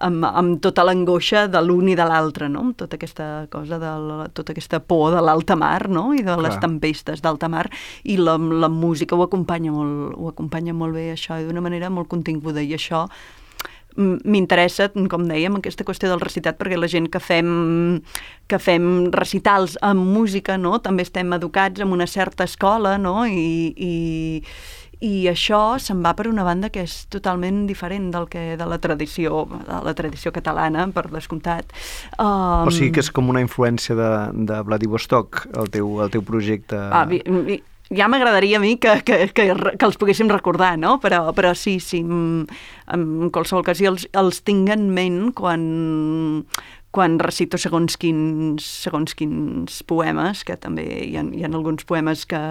amb, 0.05 0.27
amb 0.27 0.59
tota 0.63 0.85
l'angoixa 0.87 1.45
de 1.51 1.61
l'un 1.63 1.89
i 1.91 1.97
de 1.97 2.07
l'altre, 2.07 2.49
no? 2.51 2.67
amb 2.69 2.77
tota 2.79 2.99
aquesta 2.99 3.29
cosa, 3.53 3.79
de 3.81 3.93
la, 4.07 4.27
tota 4.35 4.53
aquesta 4.55 4.81
por 4.83 5.13
de 5.15 5.23
l'alta 5.23 5.57
mar 5.59 5.87
no? 5.89 6.09
i 6.13 6.23
de 6.25 6.35
les 6.35 6.55
Clar. 6.55 6.63
tempestes 6.67 7.23
d'alta 7.23 7.49
mar 7.51 7.67
i 8.03 8.17
la, 8.19 8.37
la 8.37 8.69
música 8.71 9.15
ho 9.15 9.23
acompanya 9.25 9.73
molt, 9.73 10.13
ho 10.17 10.29
acompanya 10.31 10.75
molt 10.75 10.97
bé 10.97 11.09
això 11.13 11.39
i 11.39 11.47
d'una 11.47 11.63
manera 11.63 11.91
molt 11.93 12.09
continguda 12.11 12.63
i 12.63 12.75
això 12.77 13.05
m'interessa, 13.95 14.89
com 15.11 15.27
dèiem, 15.27 15.59
aquesta 15.59 15.85
qüestió 15.87 16.09
del 16.11 16.23
recitat, 16.23 16.57
perquè 16.59 16.79
la 16.79 16.89
gent 16.91 17.09
que 17.11 17.21
fem, 17.23 18.01
que 18.51 18.59
fem 18.61 19.11
recitals 19.15 19.77
amb 19.85 20.03
música, 20.15 20.57
no? 20.61 20.79
també 20.83 21.05
estem 21.07 21.31
educats 21.37 21.83
en 21.83 21.93
una 21.95 22.07
certa 22.07 22.47
escola, 22.47 22.97
no? 23.01 23.23
I, 23.25 23.71
i, 23.75 23.93
i 25.05 25.13
això 25.31 25.77
se'n 25.81 26.01
va 26.05 26.13
per 26.17 26.27
una 26.29 26.45
banda 26.47 26.69
que 26.73 26.85
és 26.85 26.95
totalment 27.11 27.65
diferent 27.69 28.09
del 28.13 28.27
que 28.31 28.55
de 28.59 28.67
la 28.67 28.79
tradició, 28.81 29.45
de 29.67 29.79
la 29.85 29.93
tradició 29.97 30.31
catalana, 30.35 30.87
per 30.95 31.07
descomptat. 31.11 31.71
Um, 32.17 32.67
O 32.69 32.73
sigui 32.73 32.93
que 32.95 33.03
és 33.03 33.11
com 33.11 33.29
una 33.31 33.43
influència 33.43 33.95
de, 33.97 34.11
de 34.47 34.59
Vladivostok, 34.67 35.45
el 35.55 35.71
teu, 35.73 35.99
el 36.05 36.13
teu 36.13 36.25
projecte. 36.25 36.79
Ah, 36.79 37.05
vi, 37.09 37.21
vi, 37.25 37.61
ja 37.93 38.07
m'agradaria 38.09 38.57
a 38.57 38.63
mi 38.63 38.77
que, 38.77 39.01
que, 39.05 39.27
que, 39.33 39.45
que 39.53 39.85
els 39.85 39.99
poguéssim 40.01 40.29
recordar, 40.31 40.75
no? 40.81 40.97
Però, 41.03 41.27
però 41.37 41.53
sí, 41.57 41.77
sí, 41.83 42.01
mm, 42.03 42.47
en 42.95 43.29
qualsevol 43.33 43.65
cas 43.67 43.81
els, 43.85 44.07
els 44.13 44.41
tinc 44.47 44.71
en 44.73 44.89
ment 44.95 45.29
quan, 45.37 45.65
quan 46.95 47.19
recito 47.19 47.59
segons 47.61 47.97
quins, 48.01 48.65
segons 48.87 49.13
quins 49.19 49.81
poemes, 49.85 50.43
que 50.47 50.57
també 50.57 50.85
hi 51.05 51.15
ha, 51.19 51.25
hi 51.27 51.45
ha 51.45 51.51
alguns 51.51 51.85
poemes 51.85 52.25
que, 52.25 52.41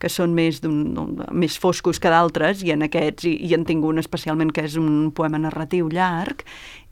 que 0.00 0.10
són 0.12 0.32
més, 0.36 0.62
més 0.64 1.58
foscos 1.60 2.00
que 2.00 2.12
d'altres, 2.12 2.64
i 2.64 2.72
en 2.72 2.86
aquests 2.86 3.28
i, 3.28 3.36
i 3.50 3.56
en 3.58 3.66
tinc 3.68 3.84
un 3.84 4.00
especialment 4.00 4.54
que 4.54 4.64
és 4.68 4.78
un 4.80 5.10
poema 5.12 5.42
narratiu 5.42 5.90
llarg, 5.92 6.46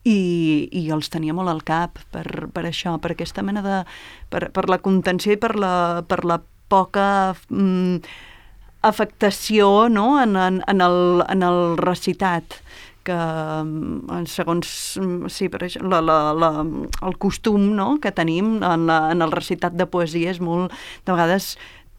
i, 0.09 0.69
i 0.73 0.89
els 0.95 1.11
tenia 1.13 1.35
molt 1.37 1.51
al 1.53 1.65
cap 1.67 1.99
per, 2.15 2.49
per 2.55 2.65
això, 2.69 2.95
per 3.03 3.13
aquesta 3.13 3.43
mena 3.45 3.65
de... 3.65 3.81
per, 4.33 4.49
per 4.55 4.69
la 4.71 4.79
contenció 4.81 5.35
i 5.35 5.41
per 5.41 5.55
la, 5.59 6.05
per 6.09 6.23
la 6.25 6.39
poca 6.69 7.35
mm, 7.49 7.97
afectació 8.83 9.89
no? 9.89 10.21
en, 10.23 10.37
en, 10.37 10.63
en, 10.67 10.81
el, 10.85 11.25
en 11.29 11.43
el 11.43 11.77
recitat 11.81 12.61
que 13.09 13.17
mm, 13.17 14.27
segons 14.29 14.69
mm, 15.01 15.33
sí, 15.33 15.49
per 15.53 15.65
això, 15.67 15.83
la, 15.89 16.03
la, 16.05 16.19
la, 16.37 16.53
el 17.09 17.19
costum 17.21 17.73
no? 17.77 17.97
que 18.03 18.13
tenim 18.15 18.59
en, 18.61 18.87
la, 18.91 19.01
en 19.15 19.25
el 19.25 19.35
recitat 19.35 19.77
de 19.79 19.89
poesia 19.89 20.35
és 20.35 20.43
molt, 20.45 20.75
de 21.07 21.17
vegades 21.17 21.55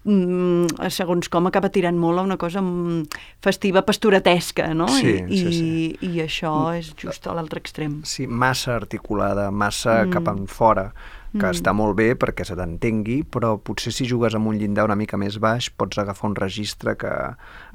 mm, 0.05 0.89
segons 0.93 1.31
com 1.31 1.49
acaba 1.49 1.71
tirant 1.73 1.97
molt 1.99 2.21
a 2.21 2.25
una 2.27 2.37
cosa 2.41 2.63
festiva, 3.43 3.83
pasturatesca, 3.87 4.69
no? 4.77 4.87
Sí, 4.99 5.17
I, 5.19 5.41
sí, 5.41 5.53
sí. 5.53 5.69
I, 5.99 6.11
I 6.11 6.25
això 6.27 6.53
és 6.77 6.93
just 6.99 7.27
a 7.27 7.35
l'altre 7.37 7.61
extrem. 7.63 8.01
Sí, 8.07 8.27
massa 8.27 8.75
articulada, 8.77 9.49
massa 9.51 10.03
mm. 10.05 10.13
cap 10.15 10.29
en 10.31 10.45
fora, 10.47 10.89
que 11.31 11.43
mm. 11.43 11.53
està 11.53 11.73
molt 11.77 11.95
bé 11.99 12.13
perquè 12.19 12.45
se 12.47 12.55
t'entengui, 12.57 13.19
però 13.29 13.55
potser 13.61 13.93
si 13.93 14.07
jugues 14.09 14.35
amb 14.37 14.49
un 14.49 14.57
llindar 14.57 14.87
una 14.87 14.97
mica 14.99 15.17
més 15.21 15.37
baix 15.41 15.69
pots 15.69 16.01
agafar 16.01 16.31
un 16.31 16.37
registre 16.39 16.95
que 16.99 17.11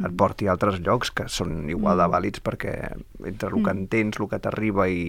et 0.03 0.17
porti 0.19 0.49
a 0.49 0.55
altres 0.57 0.81
llocs 0.83 1.13
que 1.15 1.29
són 1.31 1.69
igual 1.71 2.03
de 2.03 2.09
vàlids 2.11 2.43
perquè 2.45 2.75
entre 3.25 3.53
el 3.53 3.63
que 3.63 3.77
entens, 3.77 4.19
el 4.19 4.31
que 4.31 4.43
t'arriba 4.43 4.89
i 4.91 5.05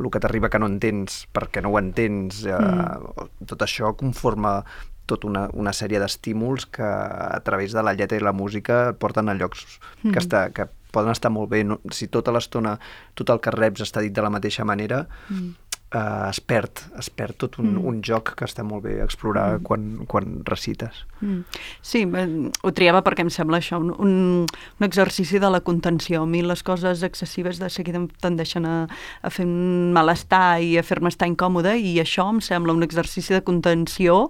el 0.00 0.10
que 0.10 0.22
t'arriba 0.22 0.50
que 0.50 0.58
no 0.58 0.70
entens 0.70 1.24
perquè 1.34 1.62
no 1.62 1.70
ho 1.70 1.78
entens, 1.78 2.42
eh, 2.50 3.44
tot 3.46 3.62
això 3.62 3.94
conforma 3.98 4.60
tota 5.06 5.28
una, 5.28 5.48
una 5.52 5.74
sèrie 5.76 6.00
d'estímuls 6.00 6.66
que 6.72 6.84
a 6.84 7.40
través 7.44 7.76
de 7.76 7.82
la 7.84 7.92
lletra 7.94 8.18
i 8.18 8.24
la 8.24 8.32
música 8.32 8.88
et 8.90 8.98
porten 8.98 9.28
a 9.28 9.36
llocs 9.36 9.66
que, 10.00 10.16
està, 10.16 10.48
que 10.56 10.66
poden 10.94 11.12
estar 11.12 11.32
molt 11.34 11.50
bé. 11.52 11.64
No, 11.66 11.80
si 11.94 12.08
tota 12.12 12.32
l'estona 12.34 12.76
tot 13.18 13.32
el 13.34 13.42
que 13.44 13.52
reps 13.54 13.84
està 13.84 14.02
dit 14.04 14.14
de 14.14 14.24
la 14.24 14.32
mateixa 14.32 14.66
manera, 14.68 15.04
mm. 15.28 15.63
Eh, 15.94 16.28
es 16.28 16.40
perd, 16.40 16.82
es 16.98 17.10
perd 17.10 17.38
tot 17.44 17.58
un, 17.62 17.70
mm. 17.74 17.86
un 17.90 18.00
joc 18.04 18.34
que 18.38 18.46
està 18.48 18.64
molt 18.66 18.84
bé 18.86 18.98
explorar 19.04 19.58
mm. 19.58 19.64
quan, 19.68 19.86
quan 20.10 20.34
recites. 20.48 21.04
Mm. 21.20 21.62
Sí, 21.84 22.04
eh, 22.04 22.26
ho 22.62 22.74
triava 22.76 23.04
perquè 23.06 23.24
em 23.24 23.32
sembla 23.32 23.62
això, 23.62 23.80
un, 23.80 23.94
un, 23.94 24.44
un 24.44 24.88
exercici 24.88 25.40
de 25.42 25.52
la 25.52 25.62
contenció. 25.64 26.24
A 26.24 26.30
mi 26.30 26.42
les 26.44 26.64
coses 26.66 27.04
excessives 27.06 27.62
de 27.62 27.70
seguida 27.72 28.02
em 28.02 28.08
tendeixen 28.24 28.68
a, 28.68 28.76
a 29.22 29.32
fer 29.32 29.46
un 29.48 29.94
malestar 29.96 30.60
i 30.64 30.76
a 30.78 30.84
fer-me 30.86 31.12
estar 31.12 31.30
incòmode 31.30 31.76
i 31.78 31.96
això 32.02 32.28
em 32.32 32.42
sembla 32.44 32.74
un 32.74 32.86
exercici 32.86 33.36
de 33.36 33.44
contenció 33.46 34.28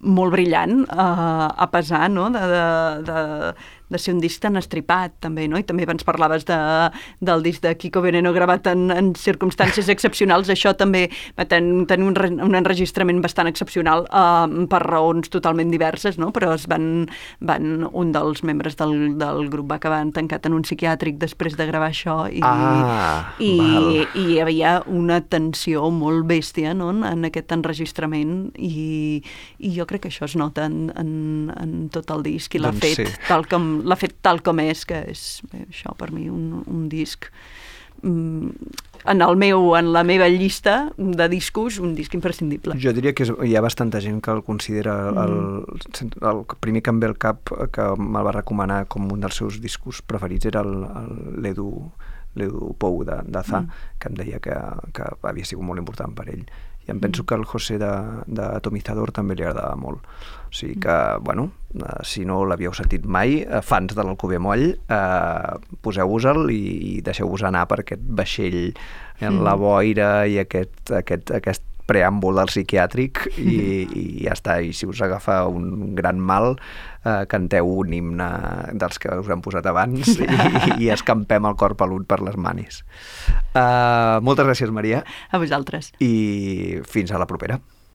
molt 0.00 0.32
brillant 0.32 0.86
a, 0.88 1.52
a 1.60 1.66
pesar 1.72 2.08
no? 2.10 2.30
de, 2.32 2.40
de, 2.40 2.64
de, 3.04 3.20
de 3.90 3.98
ser 3.98 4.14
un 4.14 4.20
disc 4.22 4.40
tan 4.42 4.56
estripat 4.60 5.16
també, 5.24 5.46
no? 5.50 5.58
I 5.60 5.66
també 5.66 5.86
abans 5.86 6.06
parlaves 6.06 6.46
de, 6.48 6.58
del 7.20 7.44
disc 7.46 7.62
de 7.64 7.74
Kiko 7.76 8.02
Veneno 8.04 8.32
gravat 8.36 8.70
en, 8.70 8.88
en 8.94 9.12
circumstàncies 9.18 9.90
excepcionals, 9.94 10.50
això 10.52 10.74
també 10.78 11.08
va 11.38 11.46
ten, 11.50 11.86
tenir 11.90 12.08
un, 12.10 12.16
un 12.46 12.58
enregistrament 12.58 13.20
bastant 13.24 13.50
excepcional 13.50 14.06
eh, 14.06 14.66
per 14.70 14.82
raons 14.86 15.32
totalment 15.32 15.72
diverses, 15.72 16.18
no? 16.20 16.30
Però 16.36 16.54
es 16.54 16.66
van, 16.70 17.08
van, 17.40 17.88
un 17.90 18.12
dels 18.14 18.44
membres 18.46 18.78
del, 18.80 19.18
del 19.20 19.50
grup 19.52 19.70
va 19.70 19.80
acabar 19.80 20.00
tancat 20.14 20.46
en 20.48 20.56
un 20.56 20.64
psiquiàtric 20.64 21.18
després 21.20 21.56
de 21.58 21.66
gravar 21.68 21.90
això 21.90 22.24
i, 22.30 22.40
Ah, 22.42 23.34
i, 23.38 23.52
val. 23.58 23.88
i 24.14 24.24
hi 24.30 24.38
havia 24.42 24.74
una 24.86 25.20
tensió 25.20 25.88
molt 25.94 26.26
bèstia 26.28 26.72
no? 26.76 26.90
en, 26.94 27.02
en 27.06 27.26
aquest 27.28 27.52
enregistrament 27.54 28.50
i, 28.56 29.20
i 29.58 29.72
jo 29.76 29.86
crec 29.88 30.04
que 30.04 30.12
això 30.12 30.26
es 30.28 30.36
nota 30.38 30.66
en, 30.68 30.90
en, 30.98 31.10
en 31.56 31.74
tot 31.92 32.10
el 32.14 32.24
disc 32.26 32.54
i 32.54 32.62
l'ha 32.62 32.72
Doncs 32.74 32.84
fet, 32.84 33.00
sí. 33.02 33.24
tal 33.28 33.46
com, 33.50 33.68
l'ha 33.84 33.98
fet 33.98 34.18
tal 34.24 34.42
com 34.46 34.60
és, 34.62 34.84
que 34.88 35.02
és 35.10 35.24
bé, 35.52 35.66
això 35.68 35.94
per 35.98 36.10
mi 36.14 36.28
un, 36.32 36.62
un 36.66 36.86
disc 36.92 37.28
mm, 38.02 38.50
en, 39.04 39.22
el 39.22 39.36
meu, 39.40 39.74
en 39.78 39.92
la 39.94 40.04
meva 40.04 40.28
llista 40.28 40.92
de 40.96 41.28
discos, 41.32 41.78
un 41.80 41.94
disc 41.96 42.14
imprescindible. 42.14 42.76
Jo 42.80 42.92
diria 42.96 43.14
que 43.16 43.24
és, 43.26 43.32
hi 43.46 43.56
ha 43.56 43.64
bastanta 43.64 44.00
gent 44.04 44.20
que 44.24 44.34
el 44.34 44.44
considera 44.46 44.96
el, 45.24 45.36
el, 45.64 46.14
el 46.32 46.44
primer 46.60 46.84
que 46.84 46.94
em 46.94 47.00
ve 47.00 47.10
al 47.10 47.18
cap 47.20 47.52
que 47.72 47.90
me'l 47.96 48.26
va 48.28 48.36
recomanar 48.40 48.84
com 48.92 49.10
un 49.12 49.24
dels 49.24 49.40
seus 49.40 49.60
discos 49.62 50.02
preferits 50.02 50.50
era 50.52 50.64
l'Edu 50.64 51.70
l'Edu 52.38 52.74
Pou 52.78 53.02
de, 53.04 53.16
de 53.26 53.42
Za, 53.42 53.64
que 53.98 54.10
em 54.10 54.18
deia 54.18 54.40
que, 54.42 54.56
que 54.94 55.06
havia 55.26 55.46
sigut 55.46 55.66
molt 55.66 55.82
important 55.82 56.14
per 56.14 56.28
ell. 56.30 56.44
I 56.86 56.92
em 56.94 57.00
penso 57.02 57.24
que 57.26 57.36
el 57.36 57.44
José 57.44 57.78
de, 57.78 57.90
de 58.26 58.44
Atomizador 58.56 59.12
també 59.14 59.36
li 59.36 59.44
agradava 59.44 59.76
molt. 59.76 60.04
O 60.50 60.54
sigui 60.54 60.80
que, 60.82 60.96
bueno, 61.22 61.52
eh, 61.78 62.02
si 62.02 62.24
no 62.26 62.42
l'havíeu 62.44 62.74
sentit 62.74 63.06
mai, 63.06 63.40
eh, 63.44 63.62
fans 63.62 63.94
de 63.94 64.02
l'Alcover 64.02 64.40
Moll, 64.42 64.66
eh, 64.74 65.56
poseu-vos-el 65.86 66.50
i, 66.50 66.62
i 66.90 66.94
deixeu-vos 67.06 67.46
anar 67.46 67.68
per 67.70 67.84
aquest 67.84 68.02
vaixell 68.02 68.72
en 69.22 69.42
la 69.46 69.54
boira 69.54 70.26
i 70.26 70.40
aquest, 70.42 70.90
aquest, 70.96 71.30
aquest 71.36 71.66
preàmbul 71.90 72.38
del 72.38 72.50
psiquiàtric 72.50 73.24
i, 73.38 73.56
i 74.00 74.04
ja 74.24 74.34
està, 74.36 74.58
i 74.62 74.74
si 74.76 74.88
us 74.90 75.00
agafa 75.06 75.42
un 75.50 75.94
gran 75.98 76.18
mal 76.18 76.56
eh, 76.56 77.24
canteu 77.30 77.70
un 77.80 77.94
himne 77.94 78.28
dels 78.74 78.98
que 79.02 79.14
us 79.22 79.30
han 79.30 79.42
posat 79.44 79.66
abans 79.70 80.14
i, 80.16 80.28
i 80.82 80.90
escampem 80.94 81.46
el 81.46 81.58
cor 81.60 81.76
pelut 81.78 82.06
per 82.10 82.20
les 82.26 82.38
manis. 82.40 82.82
Uh, 83.50 84.18
moltes 84.26 84.46
gràcies, 84.46 84.70
Maria, 84.74 85.04
A 85.30 85.42
vosaltres. 85.42 85.92
i 86.02 86.78
fins 86.86 87.10
a 87.10 87.18
la 87.22 87.30
propera. 87.30 87.58